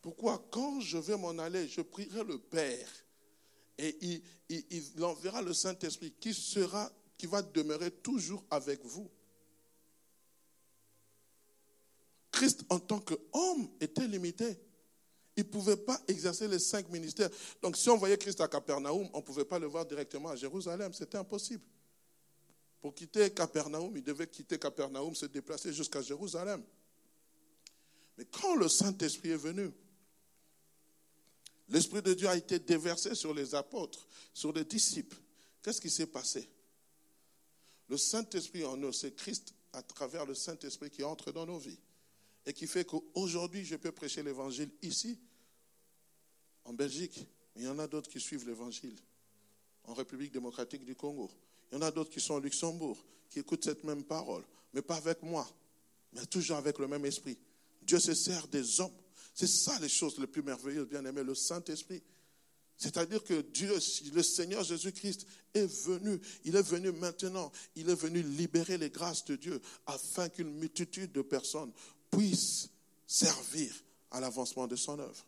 [0.00, 0.46] Pourquoi?
[0.52, 2.88] Quand je vais m'en aller, je prierai le Père
[3.76, 9.10] et il, enverra le Saint-Esprit qui sera, qui va demeurer toujours avec vous.
[12.30, 14.56] Christ en tant qu'homme était limité.
[15.36, 17.28] Il ne pouvait pas exercer les cinq ministères.
[17.60, 20.36] Donc si on voyait Christ à Capernaum, on ne pouvait pas le voir directement à
[20.36, 20.94] Jérusalem.
[20.94, 21.62] C'était impossible.
[22.80, 26.62] Pour quitter Capernaum, il devait quitter Capernaum, se déplacer jusqu'à Jérusalem.
[28.16, 29.70] Mais quand le Saint-Esprit est venu,
[31.68, 35.16] l'Esprit de Dieu a été déversé sur les apôtres, sur les disciples.
[35.62, 36.48] Qu'est-ce qui s'est passé?
[37.88, 41.78] Le Saint-Esprit en nous, c'est Christ à travers le Saint-Esprit qui entre dans nos vies
[42.46, 45.18] et qui fait qu'aujourd'hui, je peux prêcher l'évangile ici,
[46.64, 48.96] en Belgique, mais il y en a d'autres qui suivent l'évangile
[49.84, 51.30] en République démocratique du Congo.
[51.70, 52.96] Il y en a d'autres qui sont au Luxembourg,
[53.28, 55.48] qui écoutent cette même parole, mais pas avec moi,
[56.12, 57.38] mais toujours avec le même esprit.
[57.82, 58.96] Dieu se sert des hommes.
[59.34, 62.02] C'est ça les choses les plus merveilleuses, bien aimé, le Saint-Esprit.
[62.78, 63.72] C'est-à-dire que Dieu,
[64.12, 69.24] le Seigneur Jésus-Christ est venu, il est venu maintenant, il est venu libérer les grâces
[69.24, 71.72] de Dieu afin qu'une multitude de personnes
[72.10, 72.68] puisse
[73.06, 73.72] servir
[74.10, 75.26] à l'avancement de son œuvre.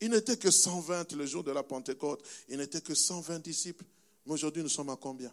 [0.00, 3.84] Il n'était que 120 le jour de la Pentecôte, il n'était que 120 disciples.
[4.26, 5.32] Mais aujourd'hui, nous sommes à combien?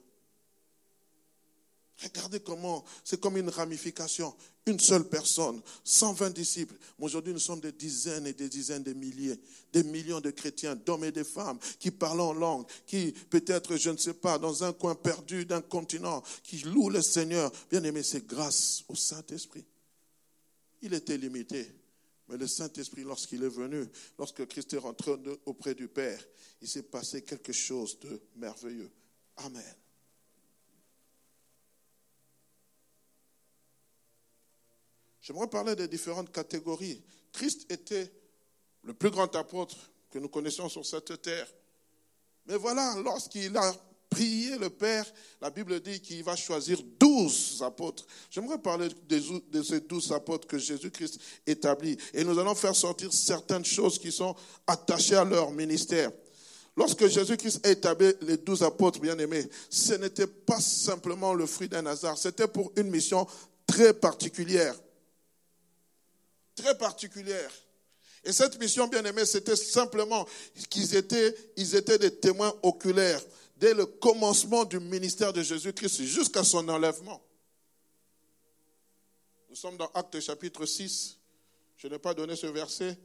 [2.03, 4.33] Regardez comment c'est comme une ramification.
[4.65, 6.75] Une seule personne, 120 disciples.
[6.97, 9.39] Mais aujourd'hui, nous sommes des dizaines et des dizaines de milliers,
[9.71, 13.91] des millions de chrétiens, d'hommes et de femmes qui parlent en langue, qui peut-être, je
[13.91, 17.51] ne sais pas, dans un coin perdu d'un continent, qui louent le Seigneur.
[17.69, 19.63] Bien aimé, c'est grâce au Saint-Esprit
[20.85, 21.67] il était limité.
[22.27, 23.85] Mais le Saint-Esprit, lorsqu'il est venu,
[24.17, 25.13] lorsque Christ est rentré
[25.45, 26.23] auprès du Père,
[26.61, 28.91] il s'est passé quelque chose de merveilleux.
[29.37, 29.75] Amen.
[35.21, 37.03] J'aimerais parler des différentes catégories.
[37.31, 38.11] Christ était
[38.83, 41.51] le plus grand apôtre que nous connaissons sur cette terre.
[42.45, 43.75] Mais voilà, lorsqu'il a
[44.15, 45.05] prié le Père,
[45.41, 48.05] la Bible dit qu'il va choisir douze apôtres.
[48.31, 51.97] J'aimerais parler de ces douze apôtres que Jésus-Christ établit.
[52.13, 54.33] Et nous allons faire sortir certaines choses qui sont
[54.65, 56.11] attachées à leur ministère.
[56.77, 61.85] Lorsque Jésus-Christ a établi les douze apôtres bien-aimés, ce n'était pas simplement le fruit d'un
[61.85, 63.27] hasard, c'était pour une mission
[63.67, 64.75] très particulière.
[66.55, 67.51] Très particulière.
[68.23, 70.25] Et cette mission, bien-aimée, c'était simplement
[70.69, 73.21] qu'ils étaient, ils étaient des témoins oculaires
[73.55, 77.21] dès le commencement du ministère de Jésus-Christ jusqu'à son enlèvement.
[79.49, 81.17] Nous sommes dans Actes chapitre 6.
[81.77, 82.97] Je n'ai pas donné ce verset.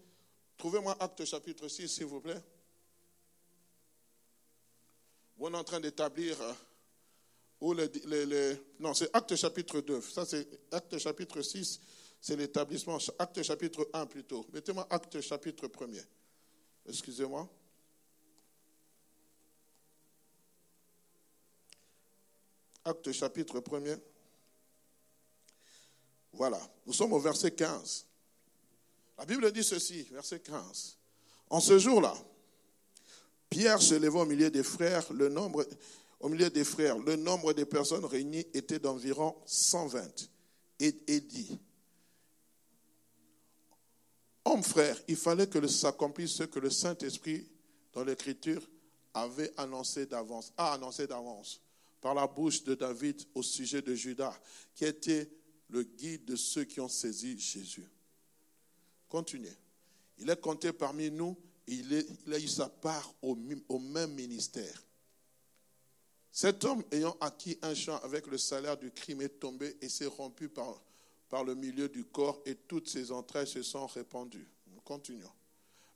[0.57, 2.43] Trouvez-moi Actes chapitre 6, s'il vous plaît.
[5.39, 6.53] On est en train d'établir euh,
[7.61, 7.89] où les,
[8.79, 10.01] non, c'est Acte chapitre 2.
[10.03, 11.81] Ça, c'est Acte chapitre 6,
[12.21, 12.99] c'est l'établissement.
[13.19, 14.47] Acte chapitre 1 plutôt.
[14.53, 15.87] Mettez-moi Acte chapitre 1
[16.89, 17.49] Excusez-moi.
[22.85, 23.99] Acte chapitre 1
[26.33, 28.07] Voilà, nous sommes au verset 15.
[29.19, 30.97] La Bible dit ceci, verset 15.
[31.51, 32.15] En ce jour-là,
[33.51, 35.67] Pierre se leva au milieu des frères, le nombre,
[36.21, 40.31] au milieu des frères, le nombre des personnes réunies était d'environ 120,
[40.79, 41.59] et, et dit,
[44.45, 47.47] Hommes frères, il fallait que s'accomplisse ce que le Saint-Esprit,
[47.93, 48.63] dans l'Écriture,
[49.13, 51.61] avait annoncé d'avance, a annoncé d'avance,
[52.01, 54.39] par la bouche de David au sujet de Judas,
[54.75, 55.31] qui était
[55.69, 57.89] le guide de ceux qui ont saisi Jésus.
[59.09, 59.57] Continuez.
[60.19, 61.37] Il est compté parmi nous
[61.71, 64.83] il, a eu sa part au, même ministère.
[66.33, 70.07] Cet homme ayant acquis un champ avec le salaire du crime est tombé et s'est
[70.07, 70.83] rompu par,
[71.45, 74.49] le milieu du corps et toutes ses entrailles se sont répandues.
[74.85, 75.31] Continuons.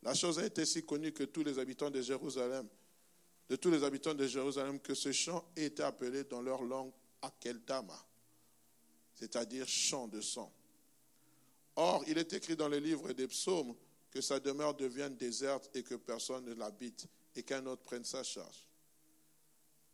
[0.02, 2.68] La chose a été si connue que tous les habitants de Jérusalem,
[3.48, 8.06] de tous les habitants de Jérusalem, que ce champ été appelé dans leur langue Akeldama,
[9.14, 10.52] c'est-à-dire champ de sang.
[11.76, 13.74] Or, il est écrit dans le livre des psaumes
[14.10, 18.22] que sa demeure devienne déserte et que personne ne l'habite et qu'un autre prenne sa
[18.22, 18.66] charge.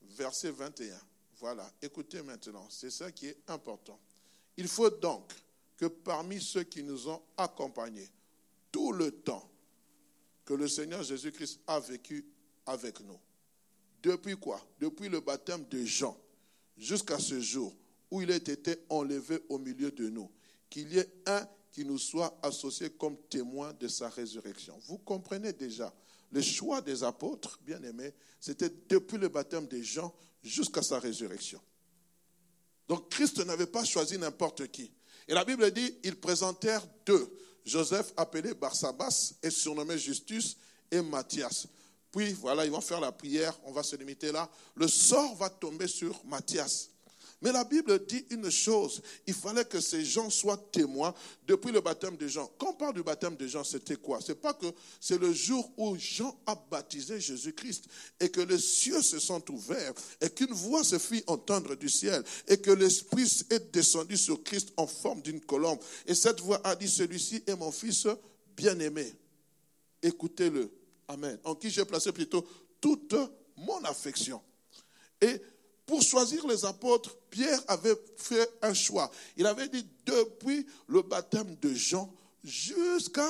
[0.02, 1.00] Verset 21.
[1.38, 3.98] Voilà, écoutez maintenant, c'est ça qui est important.
[4.58, 5.32] Il faut donc
[5.76, 8.10] que parmi ceux qui nous ont accompagnés
[8.70, 9.50] tout le temps
[10.44, 12.26] que le Seigneur Jésus-Christ a vécu
[12.66, 13.18] avec nous,
[14.02, 14.60] depuis quoi?
[14.78, 16.16] Depuis le baptême de Jean
[16.76, 17.74] jusqu'à ce jour
[18.10, 20.30] où il a été enlevé au milieu de nous,
[20.68, 24.76] qu'il y ait un qui nous soit associé comme témoin de sa résurrection.
[24.86, 25.94] Vous comprenez déjà,
[26.32, 31.60] le choix des apôtres, bien aimés, c'était depuis le baptême des gens jusqu'à sa résurrection.
[32.88, 34.90] Donc Christ n'avait pas choisi n'importe qui.
[35.28, 37.36] Et la Bible dit, ils présentèrent deux.
[37.64, 40.56] Joseph appelé Barsabas et surnommé Justus
[40.90, 41.68] et Matthias.
[42.12, 44.50] Puis voilà, ils vont faire la prière, on va se limiter là.
[44.74, 46.90] Le sort va tomber sur Matthias.
[47.42, 51.14] Mais la Bible dit une chose, il fallait que ces gens soient témoins
[51.46, 52.50] depuis le baptême de Jean.
[52.58, 54.20] Quand on parle du baptême de Jean, c'était quoi?
[54.20, 54.66] C'est pas que
[55.00, 57.86] c'est le jour où Jean a baptisé Jésus-Christ
[58.20, 62.22] et que les cieux se sont ouverts et qu'une voix se fit entendre du ciel
[62.46, 65.78] et que l'Esprit est descendu sur Christ en forme d'une colombe.
[66.06, 68.06] Et cette voix a dit, celui-ci est mon fils
[68.54, 69.14] bien-aimé.
[70.02, 70.70] Écoutez-le.
[71.10, 71.36] Amen.
[71.42, 72.46] En qui j'ai placé plutôt
[72.80, 73.16] toute
[73.56, 74.40] mon affection.
[75.20, 75.42] Et
[75.84, 79.10] pour choisir les apôtres, Pierre avait fait un choix.
[79.36, 82.12] Il avait dit depuis le baptême de Jean
[82.44, 83.28] jusqu'à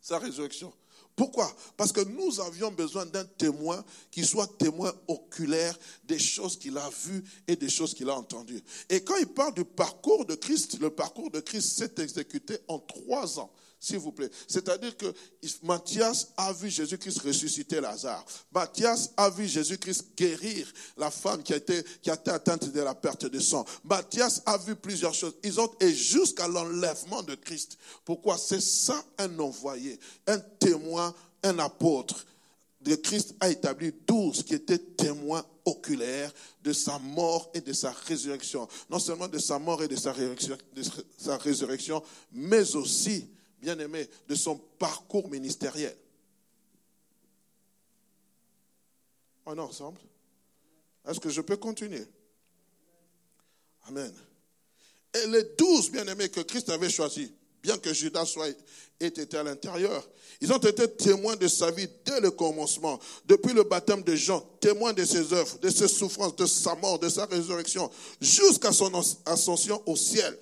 [0.00, 0.72] sa résurrection.
[1.16, 1.52] Pourquoi?
[1.76, 6.88] Parce que nous avions besoin d'un témoin qui soit témoin oculaire des choses qu'il a
[6.90, 8.62] vues et des choses qu'il a entendues.
[8.88, 12.78] Et quand il parle du parcours de Christ, le parcours de Christ s'est exécuté en
[12.78, 13.52] trois ans
[13.84, 14.30] s'il vous plaît.
[14.48, 15.12] C'est-à-dire que
[15.62, 18.24] Matthias a vu Jésus-Christ ressusciter Lazare.
[18.52, 22.80] Matthias a vu Jésus-Christ guérir la femme qui a, été, qui a été atteinte de
[22.80, 23.64] la perte de sang.
[23.84, 25.34] Matthias a vu plusieurs choses.
[25.42, 27.78] Ils ont, et jusqu'à l'enlèvement de Christ.
[28.04, 28.38] Pourquoi?
[28.38, 32.26] C'est ça un envoyé, un témoin, un apôtre.
[32.80, 36.30] De Christ a établi douze qui étaient témoins oculaires
[36.62, 38.68] de sa mort et de sa résurrection.
[38.90, 40.82] Non seulement de sa mort et de sa résurrection, de
[41.16, 43.26] sa résurrection mais aussi
[43.64, 45.96] bien-aimé, de son parcours ministériel.
[49.46, 49.98] On est ensemble
[51.08, 52.06] Est-ce que je peux continuer?
[53.88, 54.12] Amen.
[55.14, 57.30] Et les douze bien-aimés que Christ avait choisis,
[57.62, 58.48] bien que Judas soit,
[59.00, 60.06] ait été à l'intérieur,
[60.40, 64.40] ils ont été témoins de sa vie dès le commencement, depuis le baptême de Jean,
[64.60, 67.90] témoins de ses œuvres, de ses souffrances, de sa mort, de sa résurrection,
[68.20, 68.92] jusqu'à son
[69.26, 70.38] ascension au ciel.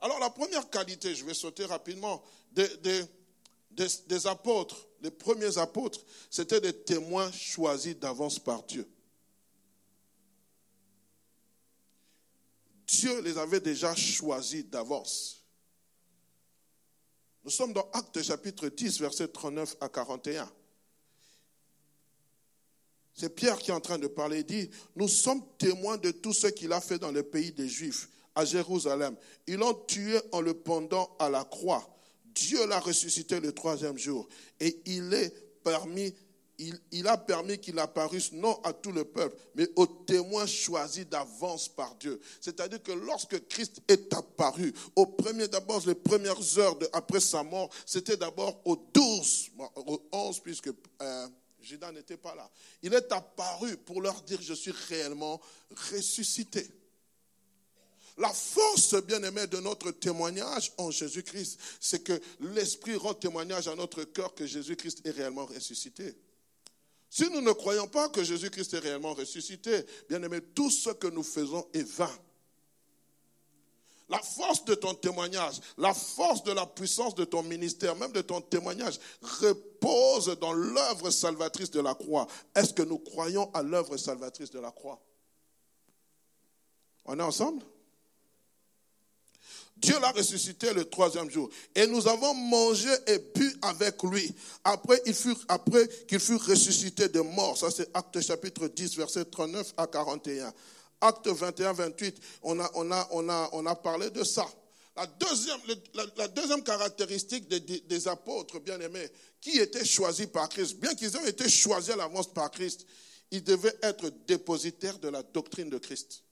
[0.00, 2.22] Alors la première qualité, je vais sauter rapidement,
[2.52, 8.88] des, apôtres, les premiers apôtres, c'était des témoins choisis d'avance par Dieu.
[12.86, 15.44] Dieu les avait déjà choisis d'avance.
[17.44, 20.50] Nous sommes dans Actes chapitre 10, verset 39 à 41.
[23.14, 24.40] C'est Pierre qui est en train de parler.
[24.40, 27.68] Il dit, nous sommes témoins de tout ce qu'il a fait dans le pays des
[27.68, 29.16] Juifs, à Jérusalem.
[29.46, 31.86] Ils l'ont tué en le pendant à la croix.
[32.34, 34.28] Dieu l'a ressuscité le troisième jour.
[34.60, 35.30] Et il est
[35.62, 36.14] permis,
[36.58, 41.68] il, a permis qu'il apparusse non à tout le peuple, mais aux témoins choisis d'avance
[41.68, 42.20] par Dieu.
[42.40, 47.70] C'est-à-dire que lorsque Christ est apparu, au premier, d'abord, les premières heures après sa mort,
[47.84, 50.70] c'était d'abord aux douze, aux onze, puisque
[51.02, 51.26] euh,
[51.92, 52.50] n'était pas là.
[52.82, 55.40] Il est apparu pour leur dire, je suis réellement
[55.92, 56.66] ressuscité.
[58.20, 64.04] La force, bien-aimé, de notre témoignage en Jésus-Christ, c'est que l'Esprit rend témoignage à notre
[64.04, 66.14] cœur que Jésus-Christ est réellement ressuscité.
[67.08, 71.22] Si nous ne croyons pas que Jésus-Christ est réellement ressuscité, bien-aimé, tout ce que nous
[71.22, 72.14] faisons est vain.
[74.10, 78.20] La force de ton témoignage, la force de la puissance de ton ministère, même de
[78.20, 82.26] ton témoignage, repose dans l'œuvre salvatrice de la croix.
[82.54, 85.00] Est-ce que nous croyons à l'œuvre salvatrice de la croix?
[87.06, 87.64] On est ensemble?
[89.80, 91.48] Dieu l'a ressuscité le troisième jour.
[91.74, 94.32] Et nous avons mangé et bu avec lui.
[94.64, 95.02] Après,
[95.48, 97.56] après qu'il fut ressuscité de mort.
[97.56, 100.52] Ça, c'est Acte chapitre 10, verset 39 à 41.
[101.00, 104.46] Acte 21, 28, on a, on a, on a, on a parlé de ça.
[104.96, 105.60] La deuxième,
[106.16, 109.08] la, deuxième caractéristique des, des apôtres bien-aimés,
[109.40, 112.86] qui étaient choisis par Christ, bien qu'ils aient été choisis à l'avance par Christ,
[113.30, 116.22] ils devaient être dépositaires de la doctrine de Christ.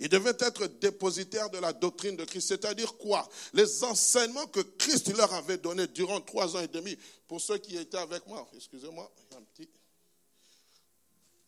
[0.00, 2.48] Ils devaient être dépositaires de la doctrine de Christ.
[2.48, 3.28] C'est-à-dire quoi?
[3.52, 6.96] Les enseignements que Christ leur avait donnés durant trois ans et demi.
[7.28, 9.68] Pour ceux qui étaient avec moi, excusez-moi, un petit.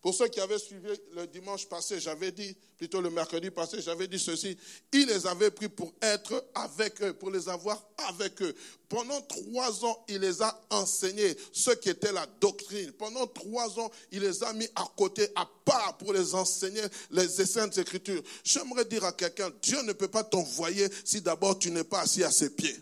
[0.03, 4.05] Pour ceux qui avaient suivi le dimanche passé, j'avais dit, plutôt le mercredi passé, j'avais
[4.05, 4.57] dit ceci.
[4.91, 8.53] Il les avait pris pour être avec eux, pour les avoir avec eux.
[8.89, 12.91] Pendant trois ans, il les a enseignés ce qui était la doctrine.
[12.91, 17.29] Pendant trois ans, il les a mis à côté, à part, pour les enseigner les
[17.29, 18.21] saintes écritures.
[18.43, 22.25] J'aimerais dire à quelqu'un, Dieu ne peut pas t'envoyer si d'abord tu n'es pas assis
[22.25, 22.75] à ses pieds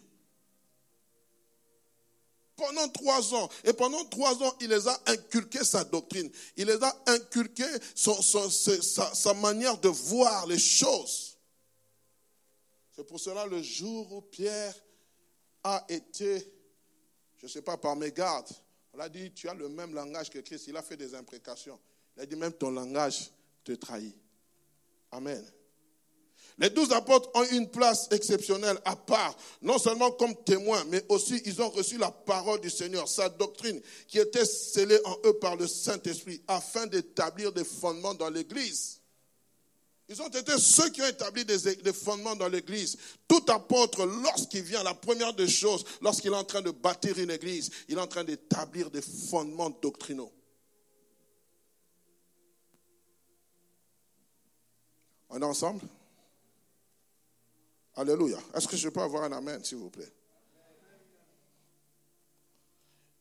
[2.62, 3.50] pendant trois ans.
[3.64, 6.32] Et pendant trois ans, il les a inculqué sa doctrine.
[6.56, 11.38] Il les a inculqué sa, manière de voir les choses.
[12.96, 14.76] C'est pour cela le jour où Pierre
[15.64, 16.40] a été,
[17.38, 18.52] je ne sais pas, par mes gardes,
[18.94, 20.68] on a dit, tu as le même langage que Christ.
[20.68, 21.80] Il a fait des imprécations.
[22.16, 23.32] Il a dit, même ton langage
[23.64, 24.16] te trahit.
[25.12, 25.44] Amen.
[26.62, 31.42] Les douze apôtres ont une place exceptionnelle à part, non seulement comme témoins, mais aussi
[31.46, 35.56] ils ont reçu la parole du Seigneur, sa doctrine, qui était scellée en eux par
[35.56, 39.00] le Saint-Esprit, afin d'établir des fondements dans l'Église.
[40.08, 42.96] Ils ont été ceux qui ont établi des, fondements dans l'Église.
[43.28, 47.32] Tout apôtre, lorsqu'il vient, la première des choses, lorsqu'il est en train de bâtir une
[47.32, 50.32] Église, il est en train d'établir des fondements doctrinaux.
[55.28, 55.82] On est ensemble?
[58.02, 58.40] Alléluia.
[58.56, 60.12] Est-ce que je peux avoir un Amen, s'il vous plaît?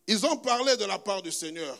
[0.06, 1.76] Ils ont parlé de la part du Seigneur.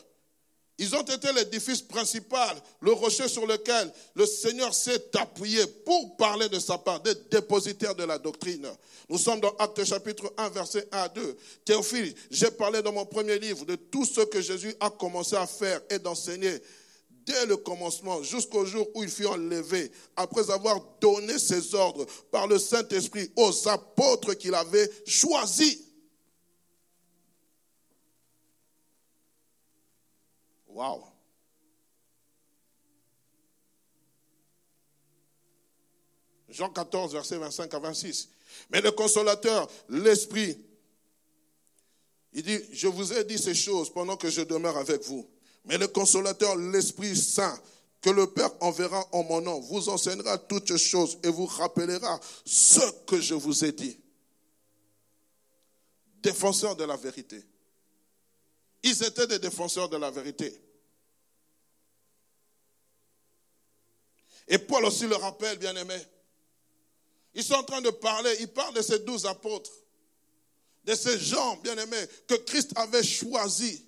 [0.77, 6.47] Ils ont été l'édifice principal, le rocher sur lequel le Seigneur s'est appuyé pour parler
[6.47, 8.67] de sa part, des dépositaires de la doctrine.
[9.09, 11.37] Nous sommes dans Actes chapitre 1, verset 1 à 2.
[11.65, 15.47] Théophile, j'ai parlé dans mon premier livre de tout ce que Jésus a commencé à
[15.47, 16.61] faire et d'enseigner
[17.25, 22.47] dès le commencement jusqu'au jour où il fut enlevé, après avoir donné ses ordres par
[22.47, 25.79] le Saint-Esprit aux apôtres qu'il avait choisis.
[30.67, 31.03] Wow.
[36.49, 38.29] Jean 14, verset 25 à 26.
[38.69, 40.57] Mais le consolateur, l'Esprit,
[42.33, 45.29] il dit, je vous ai dit ces choses pendant que je demeure avec vous.
[45.65, 47.59] Mais le consolateur, l'Esprit Saint,
[48.01, 52.79] que le Père enverra en mon nom, vous enseignera toutes choses et vous rappellera ce
[53.05, 53.99] que je vous ai dit.
[56.21, 57.43] Défenseurs de la vérité.
[58.83, 60.51] Ils étaient des défenseurs de la vérité.
[64.47, 65.97] Et Paul aussi le rappelle, bien aimé.
[67.35, 69.71] Ils sont en train de parler, ils parlent de ces douze apôtres,
[70.83, 73.83] de ces gens, bien aimés, que Christ avait choisis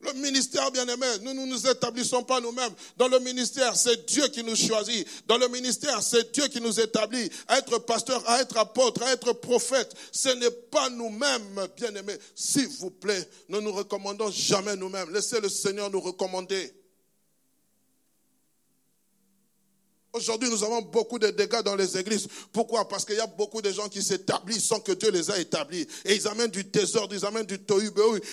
[0.00, 2.72] Le ministère, bien aimé, nous ne nous établissons pas nous-mêmes.
[2.96, 5.06] Dans le ministère, c'est Dieu qui nous choisit.
[5.26, 9.12] Dans le ministère, c'est Dieu qui nous établit à être pasteur, à être apôtre, à
[9.12, 9.92] être prophète.
[10.12, 12.16] Ce n'est pas nous-mêmes, bien aimés.
[12.36, 15.12] S'il vous plaît, ne nous recommandons jamais nous-mêmes.
[15.12, 16.72] Laissez le Seigneur nous recommander.
[20.12, 22.26] Aujourd'hui, nous avons beaucoup de dégâts dans les églises.
[22.52, 22.88] Pourquoi?
[22.88, 25.86] Parce qu'il y a beaucoup de gens qui s'établissent sans que Dieu les a établis.
[26.04, 27.90] Et ils amènent du désordre, ils amènent du tohu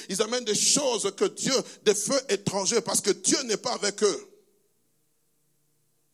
[0.09, 1.53] ils amènent des choses que Dieu,
[1.83, 4.29] des feux étrangers, parce que Dieu n'est pas avec eux.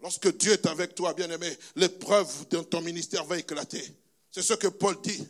[0.02, 3.84] Lorsque Dieu est avec toi, bien-aimé, l'épreuve de ton ministère va éclater.
[4.32, 5.28] C'est ce que Paul dit.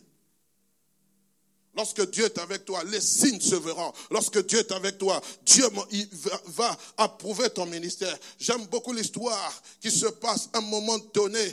[1.73, 3.93] Lorsque Dieu est avec toi, les signes se verront.
[4.09, 5.65] Lorsque Dieu est avec toi, Dieu
[6.47, 8.17] va approuver ton ministère.
[8.37, 11.51] J'aime beaucoup l'histoire qui se passe à un moment donné.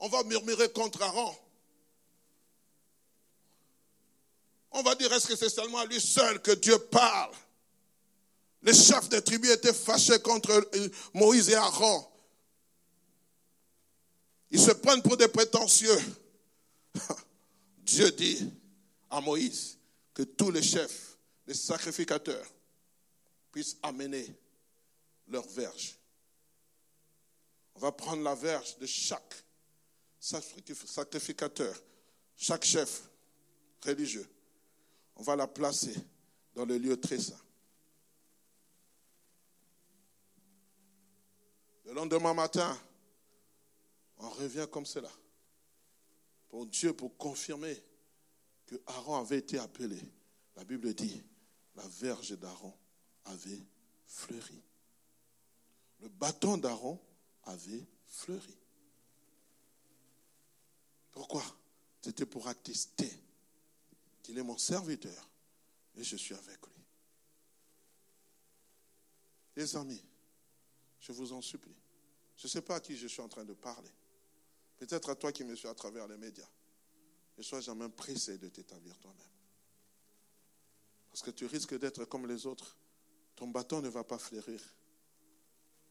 [0.00, 1.34] On va murmurer contre Aaron.
[4.72, 7.32] On va dire, est-ce que c'est seulement à lui seul que Dieu parle?
[8.62, 12.06] Les chefs des tribus étaient fâchés contre euh, Moïse et Aaron.
[14.50, 15.98] Ils se prennent pour des prétentieux.
[17.78, 18.50] Dieu dit,
[19.10, 19.78] à Moïse
[20.14, 22.46] que tous les chefs, les sacrificateurs,
[23.50, 24.34] puissent amener
[25.28, 25.96] leur verge.
[27.74, 29.44] On va prendre la verge de chaque
[30.18, 31.80] sacrificateur,
[32.36, 33.08] chaque chef
[33.84, 34.28] religieux.
[35.16, 35.94] On va la placer
[36.54, 37.40] dans le lieu très saint.
[41.84, 42.78] Le lendemain matin,
[44.18, 45.10] on revient comme cela.
[46.48, 47.80] Pour Dieu, pour confirmer
[48.68, 49.98] que Aaron avait été appelé,
[50.54, 51.22] la Bible dit,
[51.74, 52.76] la verge d'Aaron
[53.24, 53.62] avait
[54.04, 54.62] fleuri.
[56.00, 57.00] Le bâton d'Aaron
[57.44, 58.58] avait fleuri.
[61.10, 61.42] Pourquoi?
[62.02, 63.10] C'était pour attester
[64.22, 65.30] qu'il est mon serviteur
[65.96, 66.84] et je suis avec lui.
[69.56, 70.04] Les amis,
[71.00, 71.80] je vous en supplie.
[72.36, 73.90] Je ne sais pas à qui je suis en train de parler.
[74.76, 76.48] Peut-être à toi qui me suis à travers les médias.
[77.38, 79.26] Ne sois jamais pressé de t'établir toi-même.
[81.08, 82.76] Parce que tu risques d'être comme les autres.
[83.36, 84.60] Ton bâton ne va pas fleurir.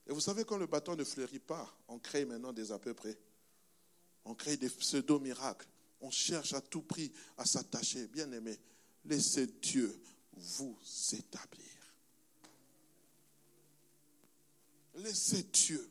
[0.06, 2.93] Et vous savez, quand le bâton ne fleurit pas, on crée maintenant des à peu
[2.93, 3.18] près.
[4.26, 5.68] On crée des pseudo-miracles.
[6.02, 8.08] On cherche à tout prix à s'attacher.
[8.08, 8.60] Bien aimé,
[9.06, 10.02] laissez Dieu
[10.34, 10.78] vous
[11.14, 11.66] établir.
[14.95, 15.89] Laissez Dieu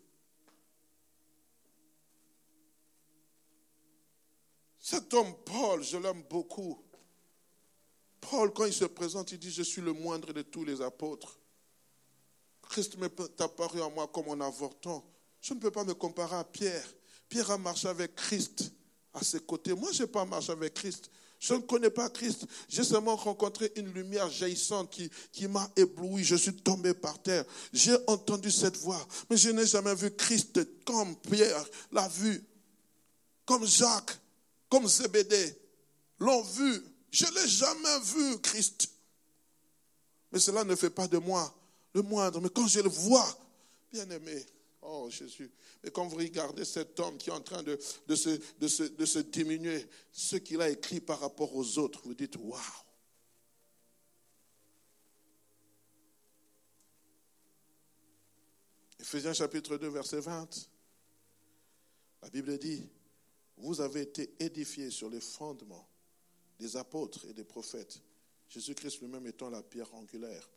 [4.88, 6.80] Cet homme, Paul, je l'aime beaucoup.
[8.20, 11.40] Paul, quand il se présente, il dit, je suis le moindre de tous les apôtres.
[12.62, 15.02] Christ m'est apparu à moi comme un avorton.
[15.40, 16.86] Je ne peux pas me comparer à Pierre.
[17.28, 18.70] Pierre a marché avec Christ
[19.12, 19.74] à ses côtés.
[19.74, 21.10] Moi, je n'ai pas marché avec Christ.
[21.40, 22.46] Je ne connais pas Christ.
[22.68, 26.22] J'ai seulement rencontré une lumière jaillissante qui, qui m'a ébloui.
[26.22, 27.44] Je suis tombé par terre.
[27.72, 32.40] J'ai entendu cette voix, mais je n'ai jamais vu Christ comme Pierre l'a vu,
[33.44, 34.20] comme Jacques
[34.68, 35.56] comme Zébédée
[36.18, 36.82] l'ont vu.
[37.10, 38.90] Je ne l'ai jamais vu, Christ.
[40.32, 41.54] Mais cela ne fait pas de moi
[41.94, 42.40] le moindre.
[42.40, 43.26] Mais quand je le vois,
[43.92, 44.44] bien aimé,
[44.82, 45.50] oh Jésus,
[45.82, 47.78] mais quand vous regardez cet homme qui est en train de,
[48.14, 52.60] se, de se diminuer, ce qu'il a écrit par rapport aux autres, vous dites, waouh.
[58.98, 60.68] Ephésiens chapitre 2, verset 20.
[62.22, 62.88] La Bible dit,
[63.56, 65.88] vous avez été édifiés sur les fondements
[66.58, 68.00] des apôtres et des prophètes,
[68.48, 70.48] Jésus-Christ lui-même étant la pierre angulaire.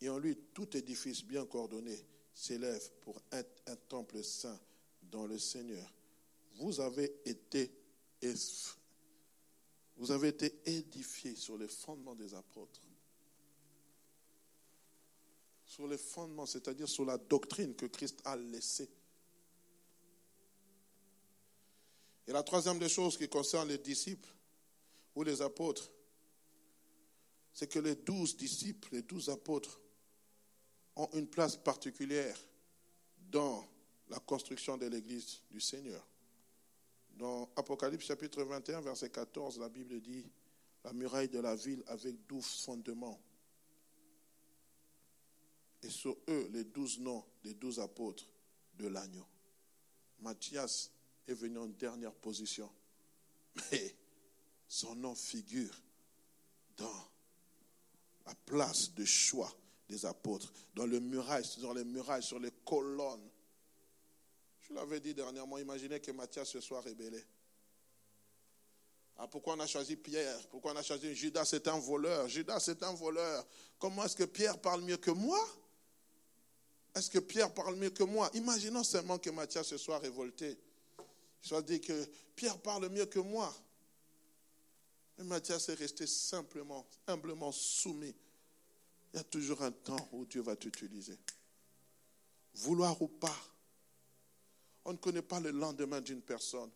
[0.00, 1.96] Et en lui, tout édifice bien coordonné
[2.32, 4.58] s'élève pour être un temple saint
[5.02, 5.90] dans le Seigneur.
[6.56, 7.70] Vous avez été,
[9.96, 12.82] vous avez été édifiés sur les fondements des apôtres.
[15.64, 18.88] Sur les fondements, c'est-à-dire sur la doctrine que Christ a laissée
[22.26, 24.28] Et la troisième des choses qui concerne les disciples
[25.14, 25.90] ou les apôtres,
[27.52, 29.80] c'est que les douze disciples, les douze apôtres,
[30.96, 32.38] ont une place particulière
[33.30, 33.66] dans
[34.08, 36.06] la construction de l'Église du Seigneur.
[37.10, 40.30] Dans Apocalypse chapitre 21, verset 14, la Bible dit,
[40.84, 43.20] la muraille de la ville avec douze fondements.
[45.82, 48.28] Et sur eux, les douze noms des douze apôtres
[48.74, 49.26] de l'agneau.
[50.20, 50.90] Matthias
[51.26, 52.70] est venu en dernière position.
[53.70, 53.94] Mais
[54.68, 55.80] son nom figure
[56.76, 57.08] dans
[58.26, 59.52] la place de choix
[59.88, 63.30] des apôtres, dans le muraille, dans les murailles, sur les colonnes.
[64.60, 67.24] Je l'avais dit dernièrement, imaginez que Matthias se soit rébellé.
[69.18, 70.46] Ah, pourquoi on a choisi Pierre?
[70.48, 71.46] Pourquoi on a choisi Judas?
[71.46, 72.28] C'est un voleur.
[72.28, 73.46] Judas, c'est un voleur.
[73.78, 75.40] Comment est-ce que Pierre parle mieux que moi?
[76.94, 78.28] Est-ce que Pierre parle mieux que moi?
[78.34, 80.58] Imaginons seulement que Matthias se soit révolté.
[81.46, 83.54] Soit dit que Pierre parle mieux que moi.
[85.16, 88.16] Mais Matthias est resté simplement, humblement soumis.
[89.12, 91.16] Il y a toujours un temps où Dieu va t'utiliser.
[92.52, 93.38] Vouloir ou pas.
[94.86, 96.68] On ne connaît pas le lendemain d'une personne.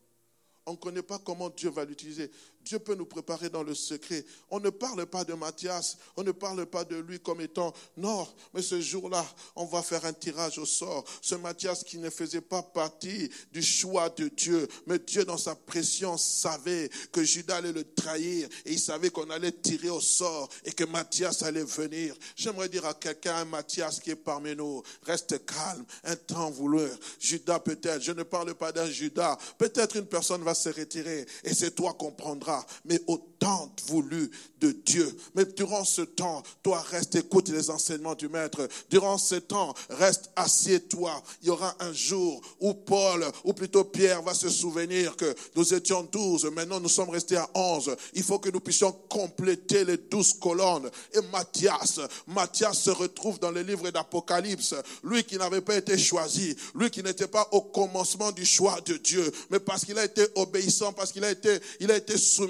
[0.65, 2.31] On ne connaît pas comment Dieu va l'utiliser.
[2.65, 4.25] Dieu peut nous préparer dans le secret.
[4.49, 8.27] On ne parle pas de Matthias, on ne parle pas de lui comme étant non,
[8.53, 11.03] mais ce jour-là, on va faire un tirage au sort.
[11.21, 15.55] Ce Matthias qui ne faisait pas partie du choix de Dieu, mais Dieu dans sa
[15.55, 20.49] préscience savait que Judas allait le trahir et il savait qu'on allait tirer au sort
[20.65, 22.15] et que Matthias allait venir.
[22.35, 26.87] J'aimerais dire à quelqu'un, un Matthias qui est parmi nous, reste calme, un temps voulu.
[27.19, 31.53] Judas peut-être, je ne parle pas d'un Judas, peut-être une personne va se retirer et
[31.53, 32.50] c'est toi qu'on prendra
[32.85, 34.29] mais au temps voulu
[34.59, 35.17] de Dieu.
[35.35, 38.67] Mais durant ce temps, toi reste, écoute les enseignements du Maître.
[38.89, 41.21] Durant ce temps, reste, assieds-toi.
[41.41, 45.73] Il y aura un jour où Paul, ou plutôt Pierre, va se souvenir que nous
[45.73, 47.95] étions douze, maintenant nous sommes restés à onze.
[48.13, 50.89] Il faut que nous puissions compléter les douze colonnes.
[51.13, 54.75] Et Matthias, Matthias se retrouve dans le livre d'Apocalypse.
[55.03, 58.97] Lui qui n'avait pas été choisi, lui qui n'était pas au commencement du choix de
[58.97, 62.40] Dieu, mais parce qu'il a été obéissant, parce qu'il a été, il a été soumis,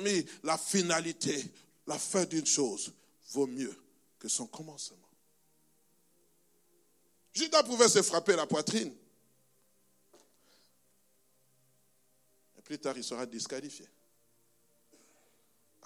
[0.43, 1.43] la finalité,
[1.87, 2.93] la fin d'une chose
[3.31, 3.75] vaut mieux
[4.19, 4.97] que son commencement.
[7.33, 8.93] Judas pouvait se frapper la poitrine.
[12.57, 13.87] Et plus tard, il sera disqualifié.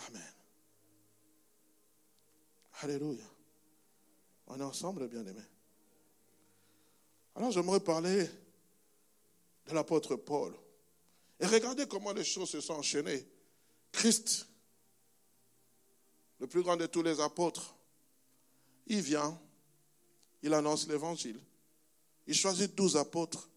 [0.07, 0.33] Amen.
[2.81, 3.23] Alléluia.
[4.47, 5.41] On est ensemble, bien aimés.
[7.35, 8.29] Alors j'aimerais parler
[9.67, 10.55] de l'apôtre Paul.
[11.39, 13.27] Et regardez comment les choses se sont enchaînées.
[13.95, 14.47] Christ,
[16.39, 17.75] le plus grand de tous les apôtres,
[18.87, 19.39] il vient,
[20.43, 21.39] il annonce l'évangile.
[22.27, 23.49] Il choisit douze apôtres.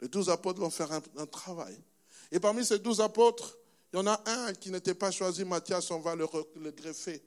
[0.00, 1.78] Les douze apôtres vont faire un, travail.
[2.30, 3.58] Et parmi ces douze apôtres,
[3.92, 6.26] il y en a un qui n'était pas choisi, Matthias, on va le,
[6.70, 7.22] greffer.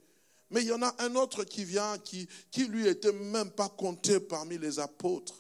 [0.49, 3.69] Mais il y en a un autre qui vient, qui, qui lui était même pas
[3.69, 5.35] compté parmi les apôtres.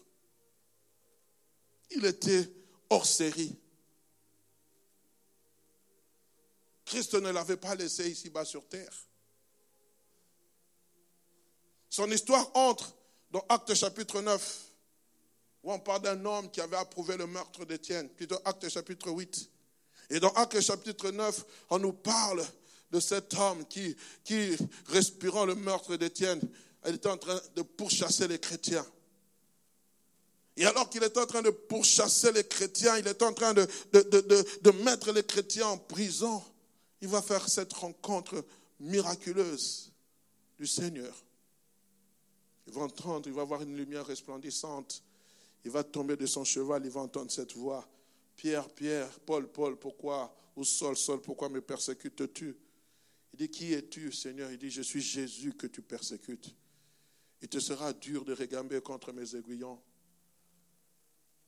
[1.89, 2.51] Il était
[2.91, 3.57] hors série.
[6.85, 8.93] Christ ne l'avait pas laissé ici-bas sur terre.
[11.89, 12.95] Son histoire entre
[13.31, 14.71] dans Acte chapitre 9,
[15.63, 19.49] où on parle d'un homme qui avait approuvé le meurtre d'Étienne, plutôt Acte chapitre 8.
[20.11, 22.45] Et dans Acte chapitre 9, on nous parle
[22.91, 23.95] de cet homme qui,
[24.87, 26.39] respirant le meurtre d'Étienne,
[26.85, 28.85] était en train de pourchasser les chrétiens.
[30.55, 34.71] Et alors qu'il est en train de pourchasser les chrétiens, il est en train de
[34.83, 36.43] mettre les chrétiens en prison
[37.05, 38.43] il va faire cette rencontre
[38.79, 39.91] miraculeuse
[40.57, 41.15] du Seigneur.
[42.65, 45.03] Il va entendre, il va voir une lumière resplendissante.
[45.63, 47.87] Il va tomber de son cheval, il va entendre cette voix.
[48.35, 50.35] Pierre, Pierre, Paul, Paul, pourquoi?
[50.55, 52.57] Ou Saul, Saul, pourquoi me persécutes-tu?
[53.33, 54.51] Il dit, qui es-tu, Seigneur?
[54.51, 56.55] Il dit, je suis Jésus que tu persécutes.
[57.43, 59.79] Il te sera dur de régamber contre mes aiguillons.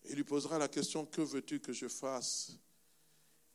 [0.07, 2.51] Il lui posera la question, que veux-tu que je fasse?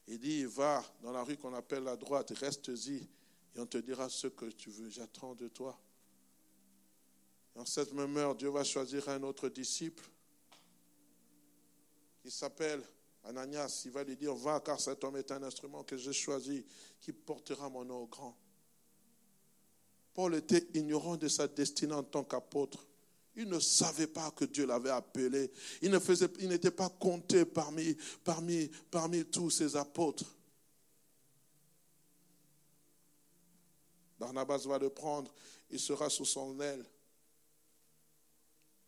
[0.07, 3.09] Il dit, va dans la rue qu'on appelle la droite, reste-y,
[3.55, 5.79] et on te dira ce que tu veux, j'attends de toi.
[7.55, 10.05] Dans cette même heure, Dieu va choisir un autre disciple
[12.23, 12.83] qui s'appelle
[13.25, 13.83] Ananias.
[13.85, 16.65] Il va lui dire, va, car cet homme est un instrument que j'ai choisi,
[17.01, 18.37] qui portera mon nom au grand.
[20.15, 22.87] Paul était ignorant de sa destinée en tant qu'apôtre.
[23.35, 25.51] Il ne savait pas que Dieu l'avait appelé.
[25.81, 30.37] Il ne faisait, il n'était pas compté parmi, parmi, parmi tous ses apôtres.
[34.19, 35.33] Barnabas va le prendre,
[35.71, 36.85] il sera sous son aile.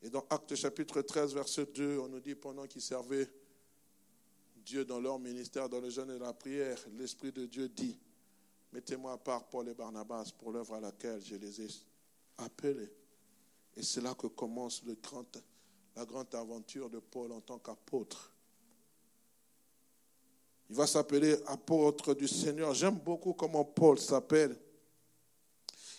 [0.02, 3.28] Et dans Actes chapitre 13, verset 2, on nous dit pendant qu'ils servaient
[4.56, 7.98] Dieu dans leur ministère, dans le jeûne et la prière, l'Esprit de Dieu dit,
[8.72, 11.68] mettez-moi à part Paul et Barnabas pour l'œuvre à laquelle je les ai
[12.38, 12.92] appelés.
[13.76, 14.82] Et c'est là que commence
[15.96, 18.32] la grande aventure de Paul en tant qu'apôtre.
[20.70, 22.72] Il va s'appeler apôtre du Seigneur.
[22.74, 24.56] J'aime beaucoup comment Paul s'appelle.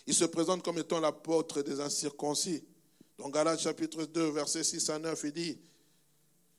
[0.06, 2.64] Il se présente comme étant l'apôtre des incirconcis.
[3.18, 5.58] Dans Galates chapitre 2, versets 6 à 9, il dit,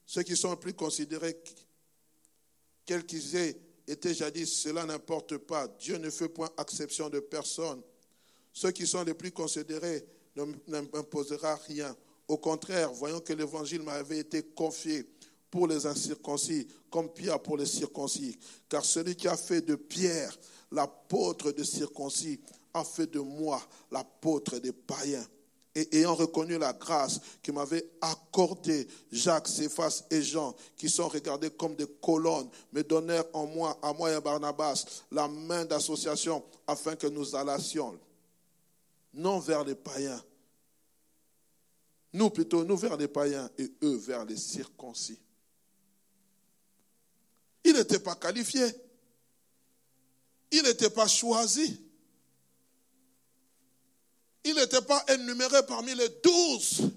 [0.06, 1.38] ceux qui sont plus considérés,
[2.86, 5.68] quels qu'ils aient été jadis, cela n'importe pas.
[5.68, 7.82] Dieu ne fait point exception de personne.
[8.54, 10.06] Ceux qui sont les plus considérés
[10.46, 11.96] ne m'imposera rien.
[12.28, 15.06] Au contraire, voyant que l'évangile m'avait été confié
[15.50, 18.38] pour les incirconcis, comme Pierre pour les circoncis.
[18.68, 20.38] Car celui qui a fait de Pierre
[20.72, 22.40] l'apôtre des circoncis
[22.74, 23.62] a fait de moi
[23.92, 25.26] l'apôtre des païens.
[25.74, 31.52] Et ayant reconnu la grâce que m'avaient accordée Jacques, Céphas et Jean, qui sont regardés
[31.52, 36.44] comme des colonnes, me donnèrent en moi, à moi et à Barnabas, la main d'association
[36.66, 37.98] afin que nous allassions,
[39.14, 40.24] non vers les païens,
[42.14, 45.20] nous plutôt, nous vers les païens et eux vers les circoncis.
[47.64, 48.66] Il n'était pas qualifié.
[50.52, 51.82] Il n'était pas choisi.
[54.46, 56.90] Il n'était pas énuméré parmi les douze.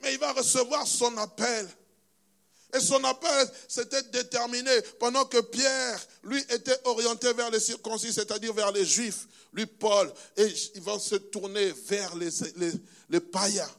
[0.00, 1.68] Mais il va recevoir son appel.
[2.74, 8.52] Et son appel s'était déterminé pendant que Pierre, lui, était orienté vers les circoncis, c'est-à-dire
[8.52, 12.30] vers les juifs, lui, Paul, et il va se tourner vers les,
[13.08, 13.70] les païens,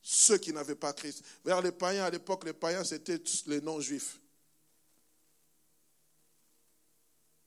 [0.00, 1.24] ceux qui n'avaient pas Christ.
[1.44, 4.20] Vers les païens, à l'époque, les païens, c'était les non-juifs.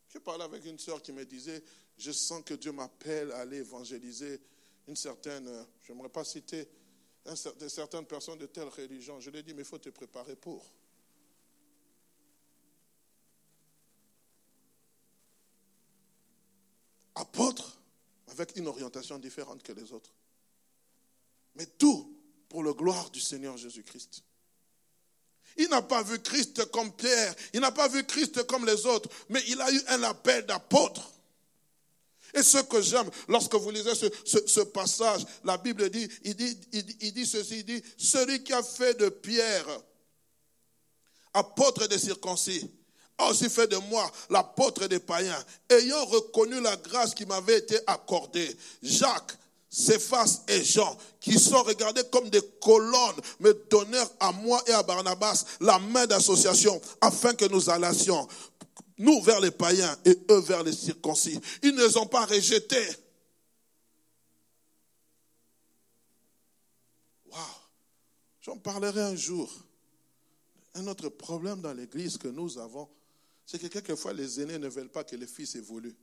[0.10, 1.64] Je parlais avec une sœur qui me disait,
[1.98, 4.42] je sens que Dieu m'appelle à aller évangéliser
[4.88, 6.68] une certaine, euh, je n'aimerais pas citer
[7.68, 9.20] certaines personnes de telle religion.
[9.20, 10.66] Je lui ai dit, mais il faut te préparer pour.
[17.16, 17.78] Apôtre,
[18.28, 20.14] avec une orientation différente que les autres.
[21.56, 22.18] Mais tout
[22.50, 24.24] pour la gloire du Seigneur Jésus-Christ.
[25.58, 29.10] Il n'a pas vu Christ comme Pierre, il n'a pas vu Christ comme les autres,
[29.30, 31.13] mais il a eu un appel d'apôtre.
[32.34, 33.94] Et ce que j'aime, lorsque vous lisez
[34.26, 38.64] ce, passage, la Bible dit il, dit, il dit ceci, il dit, celui qui a
[38.64, 39.66] fait de Pierre,
[41.34, 42.70] apôtre des circoncis,
[43.18, 47.78] a aussi fait de moi l'apôtre des païens, ayant reconnu la grâce qui m'avait été
[47.86, 48.56] accordée.
[48.82, 49.38] Jacques,
[49.70, 54.84] Céphas et Jean, qui sont regardés comme des colonnes, me donnèrent à moi et à
[54.84, 58.28] Barnabas la main d'association afin que nous allassions,
[58.98, 61.40] nous vers les païens et eux vers les circoncis.
[61.62, 62.90] Ils ne les ont pas rejetés.
[67.26, 67.42] Waouh!
[68.42, 69.52] J'en parlerai un jour.
[70.76, 72.90] Un autre problème dans l'église que nous avons,
[73.46, 75.96] c'est que quelquefois les aînés ne veulent pas que les fils évoluent.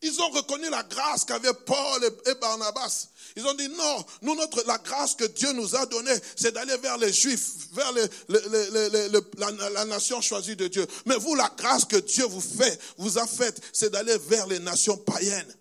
[0.00, 3.08] Ils ont reconnu la grâce qu'avaient Paul et Barnabas.
[3.36, 6.76] Ils ont dit non, nous, notre, la grâce que Dieu nous a donnée, c'est d'aller
[6.76, 7.92] vers les Juifs, vers
[8.28, 10.86] la, nation choisie de Dieu.
[11.06, 14.60] Mais vous, la grâce que Dieu vous fait, vous a faite, c'est d'aller vers les
[14.60, 15.54] nations païennes.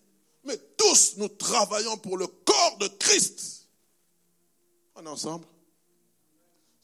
[0.44, 3.68] Mais tous, nous travaillons pour le corps de Christ.
[4.96, 5.46] En ensemble?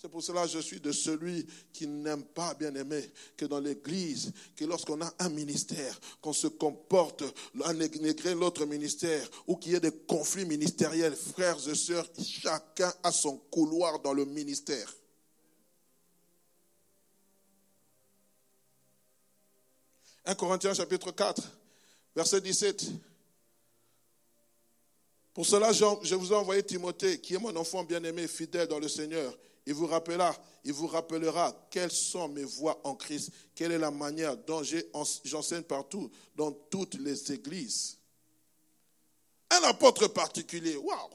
[0.03, 3.61] C'est pour cela que je suis de celui qui n'aime pas, bien aimé, que dans
[3.61, 7.23] l'église, que lorsqu'on a un ministère, qu'on se comporte
[7.63, 12.93] à négrer l'autre ministère, ou qu'il y ait des conflits ministériels, frères et sœurs, chacun
[13.01, 14.93] a son couloir dans le ministère.
[20.25, 21.41] «1 Corinthiens chapitre 4,
[22.13, 22.87] verset 17.
[25.33, 28.89] Pour cela, je vous ai envoyé Timothée, qui est mon enfant bien-aimé, fidèle dans le
[28.89, 29.33] Seigneur
[29.65, 30.35] il vous rappellera,
[30.65, 34.61] il vous rappellera quelles sont mes voies en Christ, quelle est la manière dont
[35.23, 37.97] j'enseigne partout, dans toutes les églises.
[39.49, 41.09] Un apôtre particulier, waouh!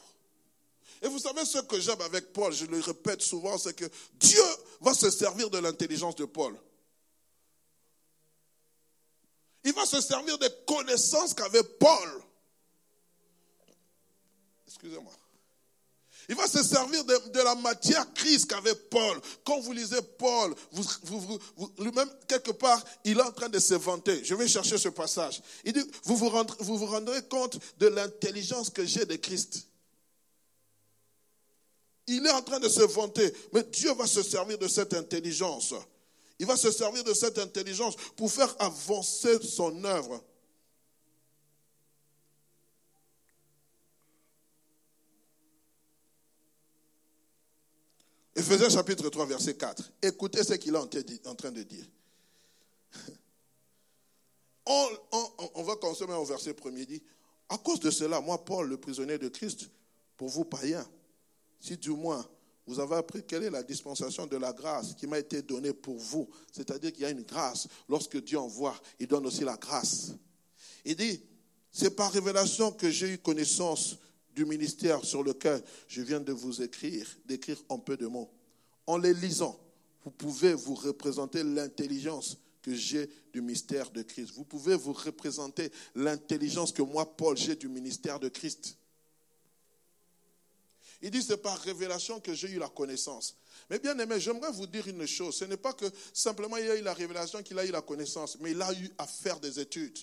[1.02, 4.42] Et vous savez ce que j'aime avec Paul, je le répète souvent, c'est que Dieu
[4.80, 6.58] va se servir de l'intelligence de Paul.
[9.64, 12.22] Il va se servir des connaissances qu'avait Paul.
[14.66, 15.12] Excusez-moi.
[16.28, 19.18] Il va se servir de, la matière crise qu'avait Paul.
[19.44, 20.54] Quand vous lisez Paul,
[21.78, 24.22] lui-même, quelque part, il est en train de se vanter.
[24.22, 25.40] Je vais chercher ce passage.
[25.64, 26.28] Il dit, vous vous
[26.86, 29.66] rendrez compte de l'intelligence que j'ai de Christ.
[32.06, 35.74] Il est en train de se vanter, mais Dieu va se servir de cette intelligence.
[36.38, 40.22] Il va se servir de cette intelligence pour faire avancer son œuvre.
[48.38, 49.82] Ephésiens chapitre 3, verset 4.
[50.00, 51.84] Écoutez ce qu'il est en train de dire.
[54.64, 56.86] On, va consommer au verset premier.
[56.86, 57.02] dit
[57.48, 59.68] À cause de cela, moi, Paul, le prisonnier de Christ,
[60.16, 60.88] pour vous païens,
[61.58, 62.24] si du moins
[62.64, 65.96] vous avez appris quelle est la dispensation de la grâce qui m'a été donnée pour
[65.96, 67.66] vous, c'est-à-dire qu'il y a une grâce.
[67.88, 70.12] Lorsque Dieu envoie, il donne aussi la grâce.
[70.84, 71.20] Il dit
[71.72, 73.96] C'est par révélation que j'ai eu connaissance
[74.44, 78.30] ministère sur lequel je viens de vous écrire, d'écrire en peu de mots.
[78.86, 79.58] En les lisant,
[80.04, 84.32] vous pouvez vous représenter l'intelligence que j'ai du mystère de Christ.
[84.34, 88.76] Vous pouvez vous représenter l'intelligence que moi, Paul, j'ai du ministère de Christ.
[91.00, 93.36] Il dit, c'est par révélation que j'ai eu la connaissance.
[93.70, 95.36] Mais bien aimé, j'aimerais vous dire une chose.
[95.36, 98.36] Ce n'est pas que simplement il a eu la révélation qu'il a eu la connaissance,
[98.40, 99.98] mais il a eu à faire des études.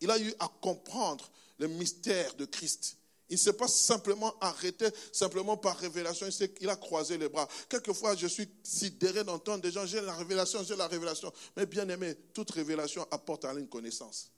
[0.00, 2.96] Il a eu à comprendre le mystère de Christ.
[3.28, 6.28] Il ne s'est pas simplement arrêté, simplement par révélation.
[6.60, 7.48] Il, a croisé les bras.
[7.68, 11.32] Quelquefois, je suis sidéré d'entendre des gens, j'ai la révélation, j'ai la révélation.
[11.56, 14.30] Mais bien aimé, toute révélation apporte à une connaissance.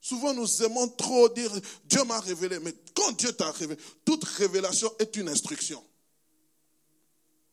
[0.00, 1.52] Souvent, nous aimons trop dire,
[1.84, 2.58] Dieu m'a révélé.
[2.60, 5.84] Mais quand Dieu t'a révélé, toute révélation est une instruction.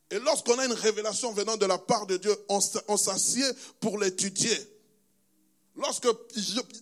[0.09, 3.45] Et lorsqu'on a une révélation venant de la part de Dieu, on s'assied
[3.79, 4.74] pour l'étudier.
[5.75, 6.07] Lorsque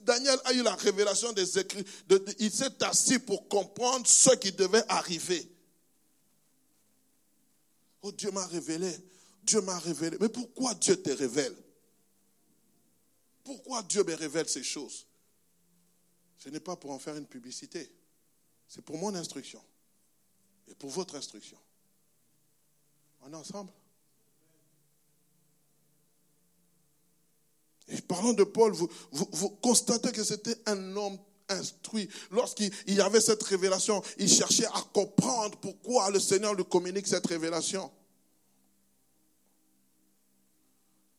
[0.03, 1.85] Daniel a eu la révélation des écrits,
[2.39, 5.49] il s'est assis pour comprendre ce qui devait arriver.
[8.03, 8.93] Oh, Dieu m'a révélé.
[9.43, 10.17] Dieu m'a révélé.
[10.19, 11.55] Mais pourquoi Dieu te révèle?
[13.43, 15.05] Pourquoi Dieu me révèle ces choses?
[16.37, 17.91] Ce n'est pas pour en faire une publicité.
[18.67, 19.63] C'est pour mon instruction.
[20.67, 21.57] Et pour votre instruction.
[23.21, 23.71] On est ensemble?
[27.87, 31.17] Et parlant de Paul, vous, constatez que c'était un homme
[31.49, 32.09] instruit.
[32.31, 37.27] Lorsqu'il y avait cette révélation, il cherchait à comprendre pourquoi le Seigneur lui communique cette
[37.27, 37.91] révélation.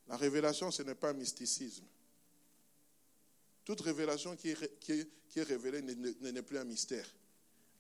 [0.09, 1.85] La révélation, ce n'est pas un mysticisme.
[3.65, 7.07] Toute révélation qui est, qui est, révélée n'est plus un mystère.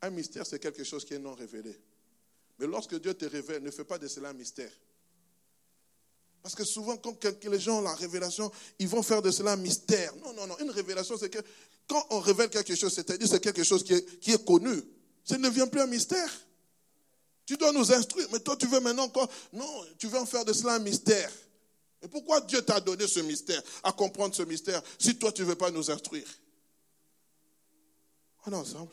[0.03, 1.79] Un mystère, c'est quelque chose qui est non révélé.
[2.59, 4.73] Mais lorsque Dieu te révèle, ne fais pas de cela un mystère.
[6.45, 9.57] Parce que souvent, quand les gens ont la révélation, ils vont faire de cela un
[9.57, 10.15] mystère.
[10.17, 10.59] Non, non, non.
[10.59, 11.39] Une révélation, c'est que
[11.89, 14.83] quand on révèle quelque chose, c'est-à-dire c'est quelque chose qui est, connu,
[15.25, 16.31] ça ne devient plus un mystère.
[17.47, 20.45] Tu dois nous instruire, mais toi tu veux maintenant encore, non, tu veux en faire
[20.45, 21.33] de cela un mystère.
[22.03, 25.47] Et pourquoi Dieu t'a donné ce mystère, à comprendre ce mystère, si toi tu ne
[25.47, 26.29] veux pas nous instruire?
[28.45, 28.93] On est ensemble.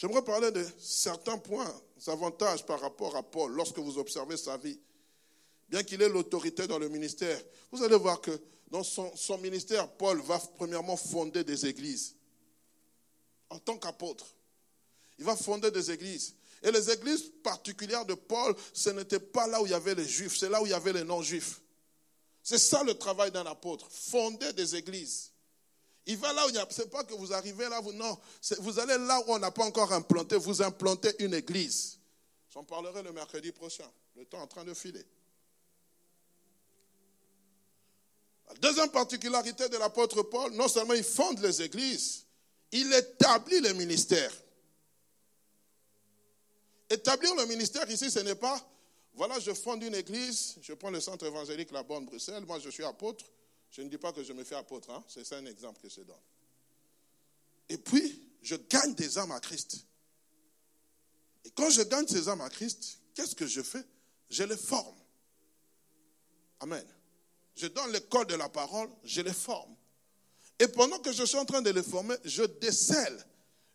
[0.00, 1.70] J'aimerais parler de certains points,
[2.06, 4.80] avantages par rapport à Paul lorsque vous observez sa vie.
[5.68, 7.38] Bien qu'il ait l'autorité dans le ministère,
[7.70, 8.30] vous allez voir que
[8.70, 12.16] dans son, ministère, Paul va premièrement fonder des églises
[13.50, 14.24] en tant qu'apôtre.
[15.18, 16.34] Il va fonder des églises.
[16.62, 20.08] Et les églises particulières de Paul, ce n'était pas là où il y avait les
[20.08, 21.60] juifs, c'est là où il y avait les non-juifs.
[22.42, 25.30] C'est ça le travail d'un apôtre, fonder des églises.
[26.06, 26.66] Il va là où il n'y a.
[26.70, 28.18] C'est pas que vous arrivez là, vous non.
[28.58, 30.36] Vous allez là où on n'a pas encore implanté.
[30.36, 31.98] Vous implantez une église.
[32.52, 33.88] J'en parlerai le mercredi prochain.
[34.16, 35.04] Le temps est en train de filer.
[38.60, 42.26] Deuxième particularité de l'apôtre Paul, non seulement il fonde les églises,
[42.72, 44.32] il établit les ministères.
[46.88, 48.60] Établir le ministère ici, ce n'est pas,
[49.14, 52.70] voilà, je fonde une église, je prends le centre évangélique La Bonne Bruxelles, moi je
[52.70, 53.24] suis apôtre,
[53.70, 55.04] je ne dis pas que je me fais apôtre, hein?
[55.06, 56.16] c'est un exemple que je donne.
[57.68, 59.86] Et puis, je gagne des âmes à Christ.
[61.44, 63.84] Et quand je gagne ces âmes à Christ, qu'est-ce que je fais?
[64.28, 64.96] Je les forme.
[66.60, 66.84] Amen.
[67.54, 69.74] Je donne l'école de la parole, je les forme.
[70.58, 73.24] Et pendant que je suis en train de les former, je décèle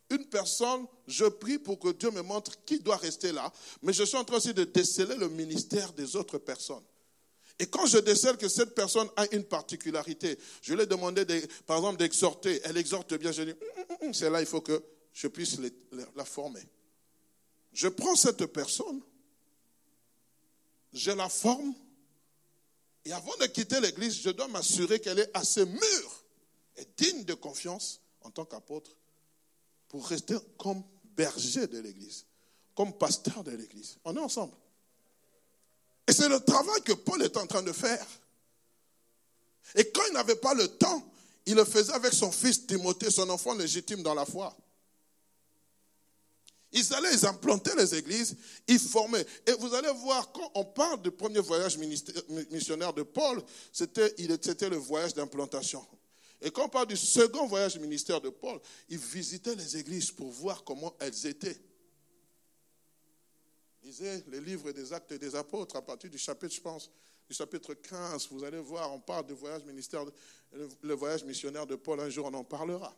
[0.09, 4.03] une personne, je prie pour que Dieu me montre qui doit rester là, mais je
[4.03, 6.83] suis en train aussi de déceler le ministère des autres personnes.
[7.59, 11.25] Et quand je décèle que cette personne a une particularité, je lui ai demandé,
[11.65, 12.59] par exemple, d'exhorter.
[12.65, 13.31] Elle exhorte bien.
[13.31, 14.83] Je dis, hum, hum, hum, c'est là, il faut que
[15.13, 15.57] je puisse
[16.15, 16.61] la former.
[17.71, 19.01] Je prends cette personne,
[20.93, 21.73] je la forme,
[23.05, 26.23] et avant de quitter l'église, je dois m'assurer qu'elle est assez mûre
[26.77, 28.95] et digne de confiance en tant qu'apôtre
[29.87, 30.83] pour rester comme
[31.15, 32.25] berger de l'église,
[32.73, 33.97] comme pasteur de l'église.
[34.03, 34.53] On est ensemble.
[36.07, 38.05] Et c'est le travail que Paul est en train de faire.
[39.75, 41.11] Et quand il n'avait pas le temps,
[41.45, 44.55] il le faisait avec son fils Timothée, son enfant légitime dans la foi.
[46.71, 48.35] Ils allaient, ils implantaient les églises,
[48.67, 49.25] ils formaient.
[49.47, 51.77] Et vous allez voir, quand on parle du premier voyage
[52.51, 53.41] missionnaire de Paul,
[53.71, 54.13] c'était
[54.69, 55.85] le voyage d'implantation.
[56.41, 60.29] Et quand on parle du second voyage ministère de Paul, il visitait les églises pour
[60.31, 61.57] voir comment elles étaient.
[63.85, 66.89] Lisez les livres des actes des apôtres à partir du chapitre, je pense,
[67.29, 68.29] du chapitre 15.
[68.31, 70.03] Vous allez voir, on parle du voyage ministère,
[70.81, 71.99] le voyage missionnaire de Paul.
[71.99, 72.95] Un jour, on en parlera.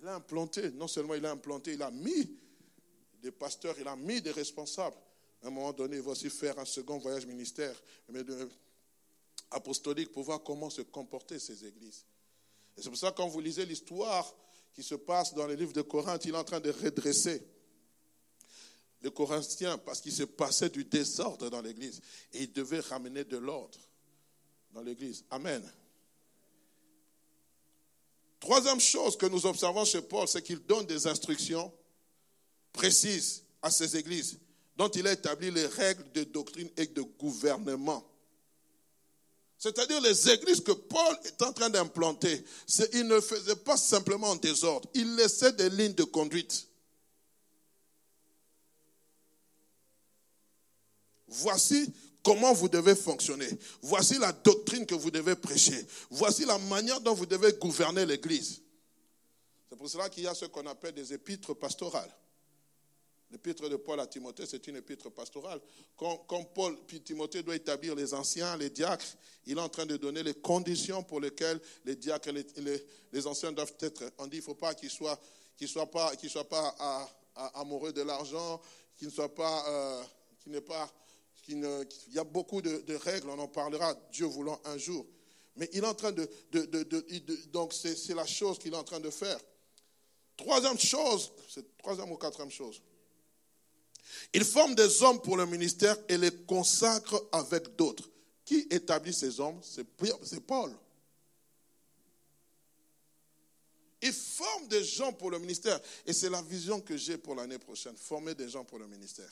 [0.00, 2.38] Il a implanté, non seulement il a implanté, il a mis
[3.20, 4.96] des pasteurs, il a mis des responsables.
[5.42, 7.74] À un moment donné, il va aussi faire un second voyage ministère
[8.10, 8.22] mais
[9.50, 12.04] apostolique pour voir comment se comportaient ces églises.
[12.76, 14.32] Et c'est pour ça que quand vous lisez l'histoire
[14.72, 17.42] qui se passe dans les livres de Corinthe, il est en train de redresser
[19.04, 22.00] les Corinthiens parce qu'il se passait du désordre dans l'église
[22.32, 23.78] et il devait ramener de l'ordre
[24.72, 25.24] dans l'église.
[25.30, 25.62] Amen.
[28.40, 31.72] Troisième chose que nous observons chez Paul, c'est qu'il donne des instructions
[32.72, 34.38] précises à ces églises
[34.76, 38.02] dont il a établi les règles de doctrine et de gouvernement.
[39.58, 42.42] C'est-à-dire les églises que Paul est en train d'implanter,
[42.92, 46.68] il ne faisait pas simplement en désordre, il laissait des lignes de conduite.
[51.34, 53.48] Voici comment vous devez fonctionner.
[53.82, 55.86] Voici la doctrine que vous devez prêcher.
[56.10, 58.62] Voici la manière dont vous devez gouverner l'Église.
[59.68, 62.10] C'est pour cela qu'il y a ce qu'on appelle des épîtres pastorales.
[63.30, 65.60] L'épître de Paul à Timothée, c'est une épître pastorale.
[65.96, 69.04] Quand, Paul puis Timothée doit établir les anciens, les diacres,
[69.46, 72.80] il est en train de donner les conditions pour lesquelles les diacres et
[73.12, 74.04] les, anciens doivent être.
[74.18, 75.18] On dit qu'il ne faut pas qu'ils soient,
[75.56, 76.12] qu'ils soient pas,
[77.54, 78.60] amoureux de l'argent,
[78.96, 80.02] qu'ils ne soient pas, euh,
[81.48, 85.06] il y a beaucoup de, règles, on en parlera, Dieu voulant un jour.
[85.56, 86.28] Mais il est en train de,
[87.52, 89.38] donc c'est la chose qu'il est en train de faire.
[90.36, 92.82] Troisième chose, c'est troisième ou quatrième chose.
[94.32, 98.10] Il forme des hommes pour le ministère et les consacre avec d'autres.
[98.44, 99.60] Qui établit ces hommes?
[99.62, 99.84] C'est
[100.40, 100.70] Paul.
[104.02, 105.80] Il forme des gens pour le ministère.
[106.04, 109.30] Et c'est la vision que j'ai pour l'année prochaine, former des gens pour le ministère.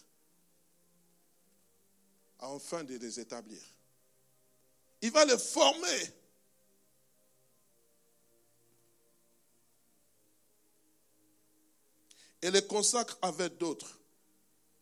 [2.43, 3.63] Afin de les établir.
[5.01, 6.03] Il va les former.
[12.43, 14.01] Et les consacre avec d'autres.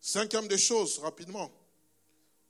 [0.01, 1.53] Cinquième des choses, rapidement,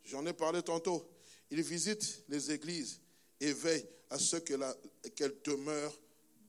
[0.05, 1.11] j'en ai parlé tantôt,
[1.51, 3.01] il visite les églises
[3.41, 5.99] et veille à ce qu'elles demeurent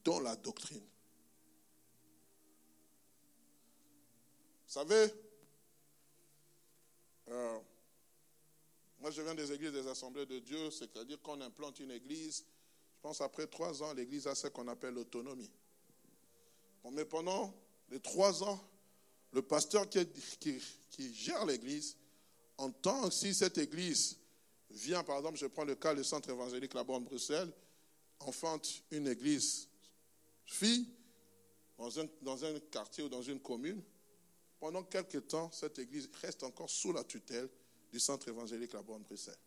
[0.03, 0.85] dans la doctrine.
[4.67, 5.11] Vous savez,
[7.29, 7.59] euh,
[9.01, 12.45] moi je viens des églises des assemblées de Dieu, c'est-à-dire qu'on implante une église,
[12.95, 15.49] je pense après trois ans, l'église a ce qu'on appelle l'autonomie.
[16.91, 17.51] mais pendant
[17.89, 18.63] les trois ans,
[19.33, 20.07] le pasteur qui,
[20.91, 21.97] qui, gère l'église
[22.57, 24.17] entend si cette église
[24.69, 27.51] vient, par exemple, je prends le cas du centre évangélique là-bas en Bruxelles,
[28.19, 29.67] enfante une église
[30.45, 30.87] fille
[31.77, 33.81] dans un, dans un quartier ou dans une commune,
[34.59, 37.49] pendant quelques temps, cette église reste encore sous la tutelle
[37.91, 39.37] du centre évangélique là-bas en Bruxelles.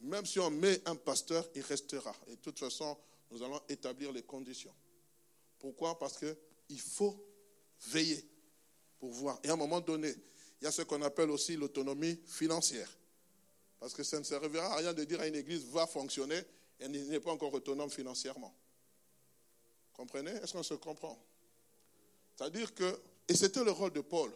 [0.00, 2.14] Même si on met un pasteur, il restera.
[2.26, 2.96] Et de toute façon,
[3.30, 4.74] nous allons établir les conditions.
[5.58, 5.98] Pourquoi?
[5.98, 7.24] Parce qu'il faut
[7.86, 8.22] veiller
[8.98, 9.38] pour voir.
[9.42, 10.14] Et à un moment donné,
[10.60, 12.90] il y a ce qu'on appelle aussi l'autonomie financière.
[13.78, 16.42] Parce que ça ne servira à rien de dire à une église va fonctionner
[16.80, 18.54] et n'est pas encore autonome financièrement.
[19.92, 20.32] Comprenez?
[20.32, 21.22] Est-ce qu'on se comprend?
[22.34, 24.32] C'est-à-dire que, et c'était le rôle de Paul.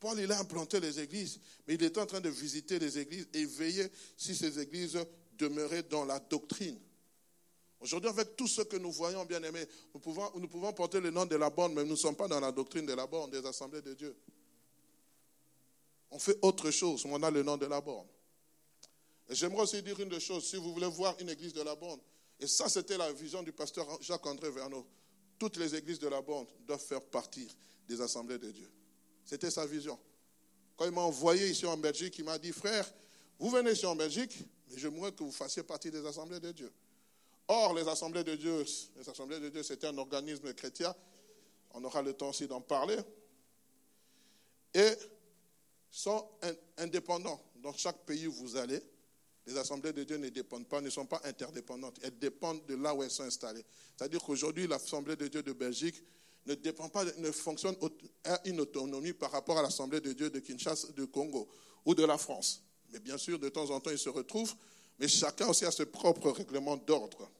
[0.00, 3.28] Paul, il a implanté les églises, mais il était en train de visiter les églises
[3.34, 3.86] et veiller
[4.16, 4.98] si ces églises
[5.36, 6.78] demeuraient dans la doctrine.
[7.80, 11.36] Aujourd'hui, avec tout ce que nous voyons, bien aimés, nous pouvons, porter le nom de
[11.36, 13.82] la borne, mais nous ne sommes pas dans la doctrine de la borne, des assemblées
[13.82, 14.16] de Dieu.
[16.10, 18.06] On fait autre chose, on a le nom de la borne.
[19.28, 22.00] Et j'aimerais aussi dire une chose, si vous voulez voir une église de la borne,
[22.40, 24.86] et ça c'était la vision du pasteur Jacques-André Verneau,
[25.38, 27.48] toutes les églises de la borne doivent faire partir
[27.86, 28.70] des assemblées de Dieu.
[29.28, 29.98] C'était sa vision.
[30.74, 32.90] Quand il m'a envoyé ici en Belgique, il m'a dit, frère,
[33.38, 34.38] vous venez ici en Belgique,
[34.70, 36.72] mais j'aimerais que vous fassiez partie des assemblées de Dieu.
[37.46, 38.64] Or, les assemblées de Dieu,
[38.96, 40.94] les assemblées de Dieu, c'était un organisme chrétien.
[41.72, 42.96] On aura le temps aussi d'en parler.
[44.72, 44.92] Et
[45.90, 46.26] sont
[46.78, 47.42] indépendants.
[47.56, 48.80] Dans chaque pays où vous allez,
[49.46, 51.98] les assemblées de Dieu ne dépendent pas, ne sont pas interdépendantes.
[52.02, 53.64] Elles dépendent de là où elles sont installées.
[53.94, 56.02] C'est-à-dire qu'aujourd'hui, l'assemblée de Dieu de Belgique
[56.54, 57.76] ne pas, ne fonctionne
[58.24, 61.48] à une autonomie par rapport à l'assemblée de Dieu de Kinshasa, de Congo
[61.84, 62.62] ou de la France.
[62.92, 64.54] Mais bien sûr, de temps en temps, ils se retrouvent,
[64.98, 67.30] mais chacun aussi a ses propres règlements d'ordre.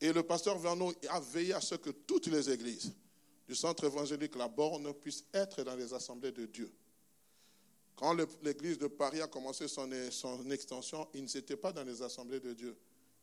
[0.00, 2.92] Et le pasteur Vernon a veillé à ce que toutes les églises
[3.46, 6.72] du centre évangélique La Borne puissent être dans les assemblées de Dieu.
[7.96, 12.40] Quand l'église de Paris a commencé son, son extension, ils n'étaient pas dans les assemblées
[12.40, 12.76] de Dieu.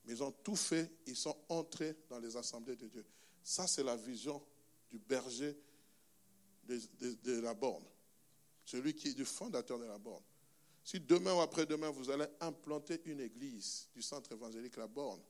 [0.06, 3.06] Mais ils ont tout fait, ils sont entrés dans les assemblées de Dieu.
[3.44, 4.42] Ça, c'est la vision
[4.90, 5.58] du berger
[6.68, 7.86] de, la borne.
[8.66, 10.24] Celui qui est du fondateur de la borne.
[10.84, 15.22] Si demain ou après-demain, vous allez implanter une église du centre évangélique La Borne,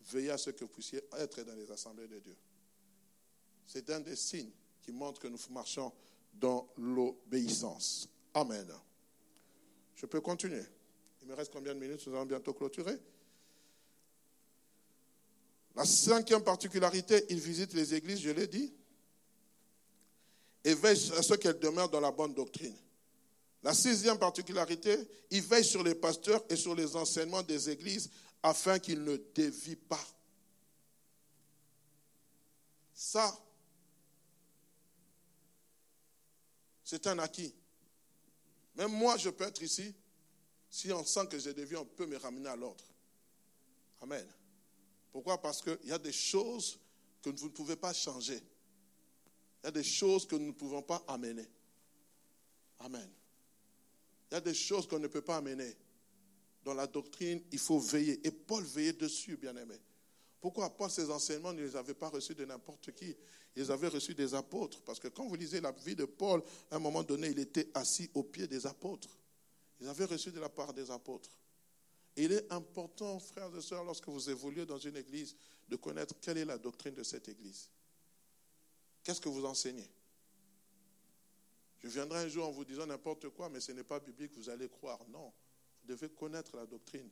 [0.00, 2.36] veillez à ce que vous puissiez être dans les assemblées de Dieu.
[3.66, 5.92] C'est un des signes qui montre que nous marchons
[6.34, 8.08] dans l'obéissance.
[8.34, 8.68] Amen.
[9.94, 10.64] Je peux continuer.
[11.22, 12.04] Il me reste combien de minutes?
[12.06, 12.98] Nous allons bientôt clôturer.
[15.80, 18.70] La cinquième particularité, il visite les églises, je l'ai dit,
[20.62, 22.76] et veille à ce qu'elles demeurent dans la bonne doctrine.
[23.62, 24.94] La sixième particularité,
[25.30, 28.10] il veille sur les pasteurs et sur les enseignements des églises
[28.42, 30.06] afin qu'il ne dévie pas.
[32.92, 33.34] Ça,
[36.84, 37.54] c'est un acquis.
[38.74, 39.94] Même moi, je peux être ici.
[40.68, 42.84] Si on sent que j'ai des vies, on peut me ramener à l'ordre.
[44.02, 44.30] Amen.
[45.12, 45.40] Pourquoi?
[45.40, 46.78] Parce qu'il y a des choses
[47.22, 48.40] que vous ne pouvez pas changer.
[49.62, 51.46] Il y a des choses que nous ne pouvons pas amener.
[52.78, 53.10] Amen.
[54.30, 55.76] Il y a des choses qu'on ne peut pas amener.
[56.64, 58.20] Dans la doctrine, il faut veiller.
[58.26, 59.76] Et Paul veillait dessus, bien aimé.
[60.40, 60.70] Pourquoi?
[60.70, 63.14] Paul, ses enseignements, ne les avait pas reçus de n'importe qui.
[63.56, 64.80] Il les avait reçus des apôtres.
[64.82, 67.68] Parce que quand vous lisez la vie de Paul, à un moment donné, il était
[67.74, 69.18] assis au pied des apôtres.
[69.80, 71.30] Il avait reçu de la part des apôtres.
[72.16, 75.36] Il est important, frères et sœurs, lorsque vous évoluez dans une église,
[75.68, 77.70] de connaître quelle est la doctrine de cette église.
[79.02, 79.90] Qu'est-ce que vous enseignez?
[81.78, 84.50] Je viendrai un jour en vous disant n'importe quoi, mais ce n'est pas biblique, vous
[84.50, 85.00] allez croire.
[85.08, 85.32] Non,
[85.80, 87.08] vous devez connaître la doctrine.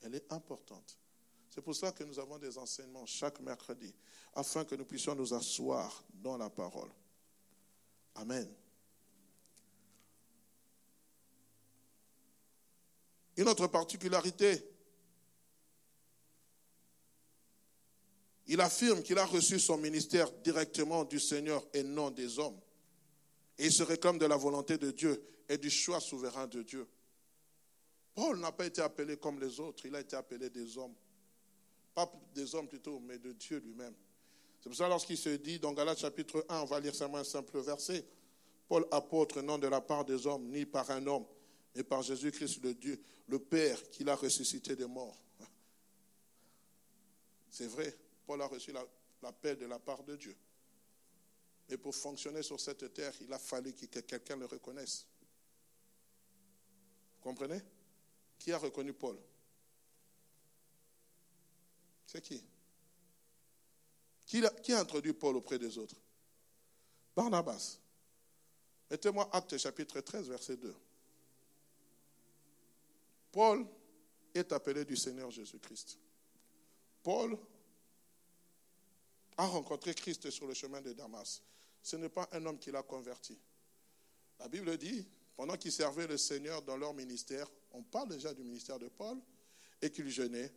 [0.00, 0.98] Elle est importante.
[1.50, 3.94] C'est pour ça que nous avons des enseignements chaque mercredi,
[4.34, 6.90] afin que nous puissions nous asseoir dans la parole.
[8.16, 8.52] Amen.
[13.38, 14.68] Une autre particularité,
[18.48, 22.60] il affirme qu'il a reçu son ministère directement du Seigneur et non des hommes.
[23.56, 26.88] Et il se réclame de la volonté de Dieu et du choix souverain de Dieu.
[28.12, 30.94] Paul n'a pas été appelé comme les autres, il a été appelé des hommes.
[31.94, 33.94] Pas des hommes plutôt, mais de Dieu lui-même.
[34.60, 37.24] C'est pour ça lorsqu'il se dit dans Galates chapitre 1, on va lire seulement un
[37.24, 38.04] simple verset.
[38.66, 41.24] Paul apôtre non de la part des hommes, ni par un homme,
[41.78, 45.16] mais par Jésus-Christ le Dieu, le Père qui l'a ressuscité des morts.
[47.52, 48.72] C'est vrai, Paul a reçu
[49.22, 50.36] l'appel de la part de Dieu.
[51.68, 55.06] Mais pour fonctionner sur cette terre, il a fallu que quelqu'un le reconnaisse.
[57.14, 57.60] Vous comprenez?
[58.40, 59.16] Qui a reconnu Paul?
[62.06, 62.42] C'est qui?
[64.26, 65.94] Qui a, introduit Paul auprès des autres?
[67.14, 67.78] Barnabas.
[68.90, 70.74] Mettez-moi Acte chapitre 13, verset 2.
[73.30, 73.66] Paul
[74.34, 75.98] est appelé du Seigneur Jésus-Christ.
[77.02, 77.38] Paul
[79.36, 81.42] a rencontré Christ sur le chemin de Damas.
[81.82, 83.38] Ce n'est pas un homme qui l'a converti.
[84.38, 85.06] La Bible dit,
[85.36, 89.18] pendant qu'ils servaient le Seigneur dans leur ministère, on parle déjà du ministère de Paul,
[89.80, 90.52] et qu'ils jeûnaient,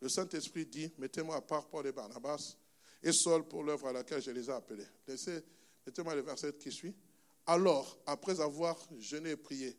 [0.00, 2.56] le Saint-Esprit dit, mettez-moi à part Paul et Barnabas,
[3.02, 4.86] et Saul pour l'œuvre à laquelle je les ai appelés.
[5.06, 5.42] Laissez,
[5.86, 6.94] mettez-moi le verset qui suit.
[7.46, 9.76] Alors, après avoir jeûné et prié,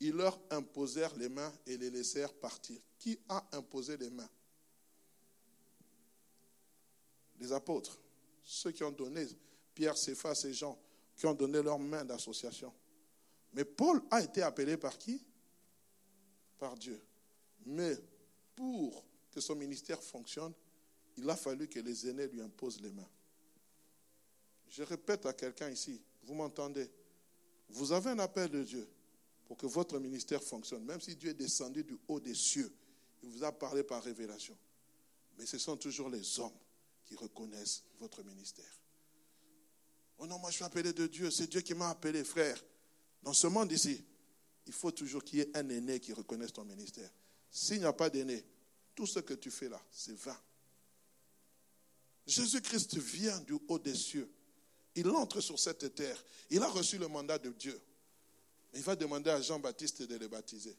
[0.00, 2.80] ils leur imposèrent les mains et les laissèrent partir.
[2.98, 4.28] Qui a imposé les mains?
[7.38, 7.98] Les apôtres,
[8.42, 9.26] ceux qui ont donné,
[9.74, 10.78] Pierre, Céphas et Jean,
[11.16, 12.72] qui ont donné leurs mains d'association.
[13.52, 15.22] Mais Paul a été appelé par qui?
[16.58, 17.00] Par Dieu.
[17.66, 17.96] Mais
[18.54, 20.52] pour que son ministère fonctionne,
[21.16, 23.08] il a fallu que les aînés lui imposent les mains.
[24.68, 26.90] Je répète à quelqu'un ici, vous m'entendez?
[27.68, 28.88] Vous avez un appel de Dieu
[29.50, 32.72] pour que votre ministère fonctionne, même si Dieu est descendu du haut des cieux,
[33.20, 34.56] il vous a parlé par révélation.
[35.36, 36.56] Mais ce sont toujours les hommes
[37.04, 38.80] qui reconnaissent votre ministère.
[40.18, 42.64] Oh non, moi je suis appelé de Dieu, c'est Dieu qui m'a appelé, frère.
[43.24, 44.04] Dans ce monde ici,
[44.68, 47.10] il faut toujours qu'il y ait un aîné qui reconnaisse ton ministère.
[47.50, 48.44] S'il n'y a pas d'aîné,
[48.94, 50.40] tout ce que tu fais là, c'est vain.
[52.24, 54.30] Jésus-Christ vient du haut des cieux.
[54.94, 56.24] Il entre sur cette terre.
[56.50, 57.80] Il a reçu le mandat de Dieu.
[58.74, 60.76] Il va demander à Jean-Baptiste de les baptiser.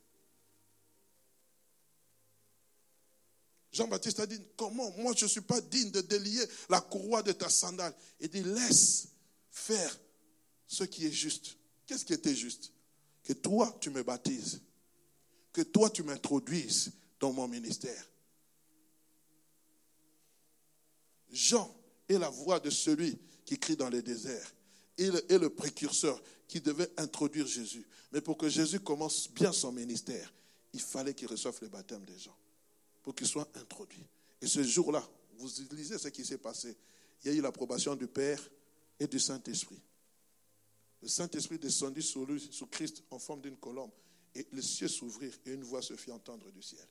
[3.72, 7.31] Jean-Baptiste a dit, comment Moi, je ne suis pas digne de délier la courroie de
[7.31, 7.93] ta sandale?
[8.19, 9.07] Il dit, laisse
[9.49, 9.99] faire
[10.68, 11.57] ce qui est juste.
[11.85, 12.72] Qu'est-ce qui était juste?
[13.23, 14.61] Que toi, tu me baptises.
[15.53, 18.09] Que toi, tu m'introduises dans mon ministère.
[21.30, 21.73] Jean
[22.09, 24.53] est la voix de celui qui crie dans les déserts.
[25.03, 27.88] Il est le précurseur qui devait introduire Jésus.
[28.11, 30.32] Mais pour que Jésus commence bien son ministère,
[30.73, 32.38] il fallait qu'il reçoive le baptême des gens,
[33.02, 34.06] pour qu'il soit introduit.
[34.40, 35.03] Et ce jour-là,
[35.38, 36.78] vous lisez ce qui s'est passé.
[37.23, 38.40] Il y a eu l'approbation du Père
[38.99, 39.82] et du Saint-Esprit.
[41.02, 43.91] Le Saint-Esprit descendit sur lui, sur Christ, en forme d'une colombe.
[44.36, 46.88] Et les cieux s'ouvrirent et une voix se fit entendre du ciel.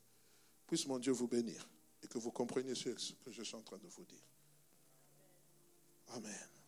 [0.67, 1.65] Puisse mon Dieu vous bénir
[2.03, 4.25] et que vous compreniez ce que je suis en train de vous dire.
[6.09, 6.60] Amen.